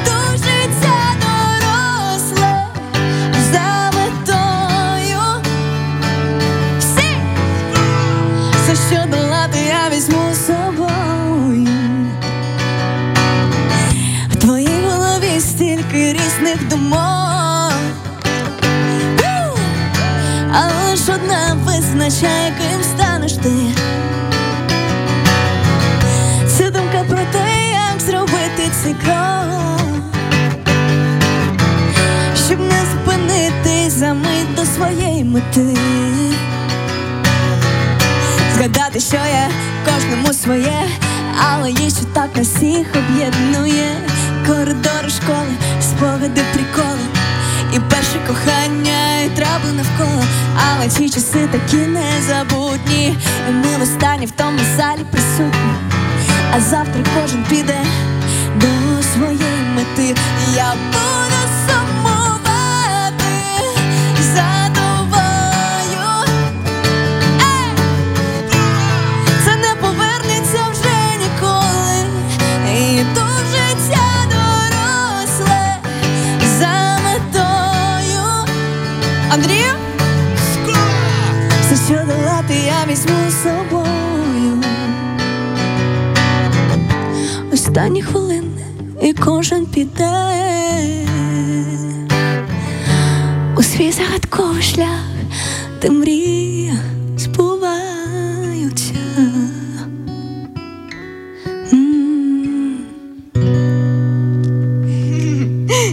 одна 21.18 21.58
визначає, 21.66 22.54
яким 22.60 22.84
станеш 22.84 23.34
ти. 23.34 23.52
Це 26.48 26.72
думка 26.72 27.04
про 27.10 27.18
те, 27.32 27.70
як 27.72 28.02
зробити 28.02 28.72
цей 28.84 28.94
крок, 28.94 30.12
щоб 32.46 32.60
не 32.60 32.82
зупинитись 32.92 33.94
за 33.94 34.14
мить 34.14 34.56
до 34.56 34.66
своєї 34.66 35.24
мети. 35.24 35.78
Згадати, 38.56 39.00
що 39.00 39.16
є 39.16 39.50
кожному 39.86 40.34
своє, 40.34 40.84
але 41.52 41.72
є, 41.72 41.90
що 41.90 42.06
так 42.14 42.30
всіх 42.38 42.88
об'єднує 42.96 43.96
коридори 44.48 45.10
школи, 45.10 45.54
спогади, 45.82 46.42
приколи. 46.54 47.17
І 47.78 47.80
перше 47.80 48.20
кохання, 48.28 49.22
і 49.26 49.30
трави 49.30 49.72
навколо, 49.74 50.24
але 50.56 50.90
ці 50.90 51.10
часи 51.10 51.48
такі 51.52 51.78
незабутні. 51.78 53.18
І 53.50 53.52
ми 53.52 53.84
останні 53.84 54.26
в 54.26 54.32
тому 54.32 54.60
залі 54.78 55.06
присутні. 55.12 55.74
А 56.56 56.62
завтра 56.62 57.04
кожен 57.22 57.44
піде 57.50 57.78
до 58.56 58.87
Все, 81.88 81.96
що 81.96 82.06
долати, 82.06 82.54
я 82.54 82.92
візьму 82.92 83.16
з 83.30 83.44
собою. 83.44 84.64
Останні 87.54 88.02
хвилини, 88.02 88.66
і 89.02 89.14
кожен 89.14 89.66
піде 89.66 90.36
у 93.58 93.64
свій 93.64 93.92
загадковий 93.92 94.62
шлях, 94.62 95.02
де 95.82 95.90
мрії 95.90 96.74
збуваються. 97.18 98.94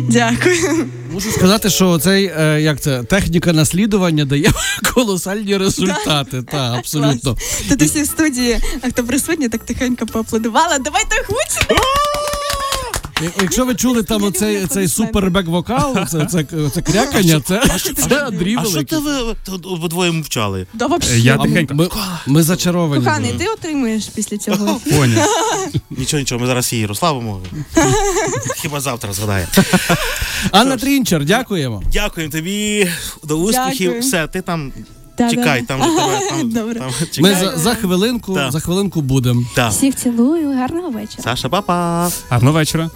Дякую. 0.08 0.93
Мушу 1.24 1.38
сказати, 1.38 1.70
що 1.70 1.98
цей 1.98 2.32
е, 2.38 2.60
як 2.60 2.80
це 2.80 3.02
техніка 3.02 3.52
наслідування 3.52 4.24
дає 4.24 4.52
колосальні 4.94 5.56
результати. 5.56 6.42
Так, 6.42 6.78
абсолютно. 6.78 7.36
Тут 7.68 7.82
усі 7.82 8.02
в 8.02 8.06
студії, 8.06 8.60
а 8.82 8.88
хто 8.88 9.04
присутній, 9.04 9.48
так 9.48 9.64
тихенько 9.64 10.06
поаплодувала. 10.06 10.78
Давайте 10.78 11.16
гучно. 11.28 11.76
Якщо 13.42 13.64
ви 13.64 13.74
чули 13.74 14.02
там 14.02 14.22
оцей 14.22 14.66
цей 14.66 14.88
супербек 14.88 15.46
вокал, 15.46 15.96
це, 16.08 16.26
це, 16.26 16.44
це 16.74 16.82
крякання, 16.82 17.40
це, 17.40 17.62
це 18.08 18.26
Андрій 18.26 18.56
А 18.58 18.64
що 18.64 18.84
ти 18.84 18.98
ви 18.98 19.34
тут 19.44 19.66
обидвоє 19.66 20.12
мовчали? 20.12 20.66
Да, 20.74 20.86
вообще. 20.86 21.18
Я 21.18 21.36
ми, 21.36 21.48
тихенько. 21.48 21.74
ми, 21.74 21.88
ми 22.26 22.42
зачаровані. 22.42 23.04
Коханий, 23.04 23.32
ти 23.32 23.46
отримуєш 23.46 24.06
після 24.06 24.38
цього. 24.38 24.80
Поняв. 24.90 25.28
Нічого, 25.90 26.20
нічого, 26.20 26.40
ми 26.40 26.46
зараз 26.46 26.72
її 26.72 26.86
розслабимо. 26.86 27.40
Хіба 28.56 28.80
завтра 28.80 29.12
згадає. 29.12 29.48
Анна 30.50 30.76
Трінчер, 30.76 31.24
дякуємо. 31.24 31.82
Дякуємо 31.92 32.32
тобі. 32.32 32.88
До 33.24 33.36
успіхів. 33.36 33.98
Все, 34.00 34.26
ти 34.26 34.40
там 34.42 34.72
Да, 35.18 35.30
чекай, 35.30 35.60
да. 35.60 35.66
там 35.66 35.82
же 35.82 35.96
тебе 35.96 36.20
там, 36.30 36.50
Добре. 36.50 36.74
там 36.80 36.90
Ми 37.18 37.34
за, 37.34 37.56
за 37.58 37.74
хвилинку, 37.74 38.34
Так. 38.34 38.52
за 38.52 38.60
хвилинку 38.60 39.00
будемо. 39.00 39.44
Всіх 39.70 39.96
цілую, 39.96 40.52
гарного 40.56 40.90
вечора. 40.90 41.22
Саша, 41.22 41.48
папа. 41.48 42.10
Гарного 42.28 42.54
вечора. 42.54 42.90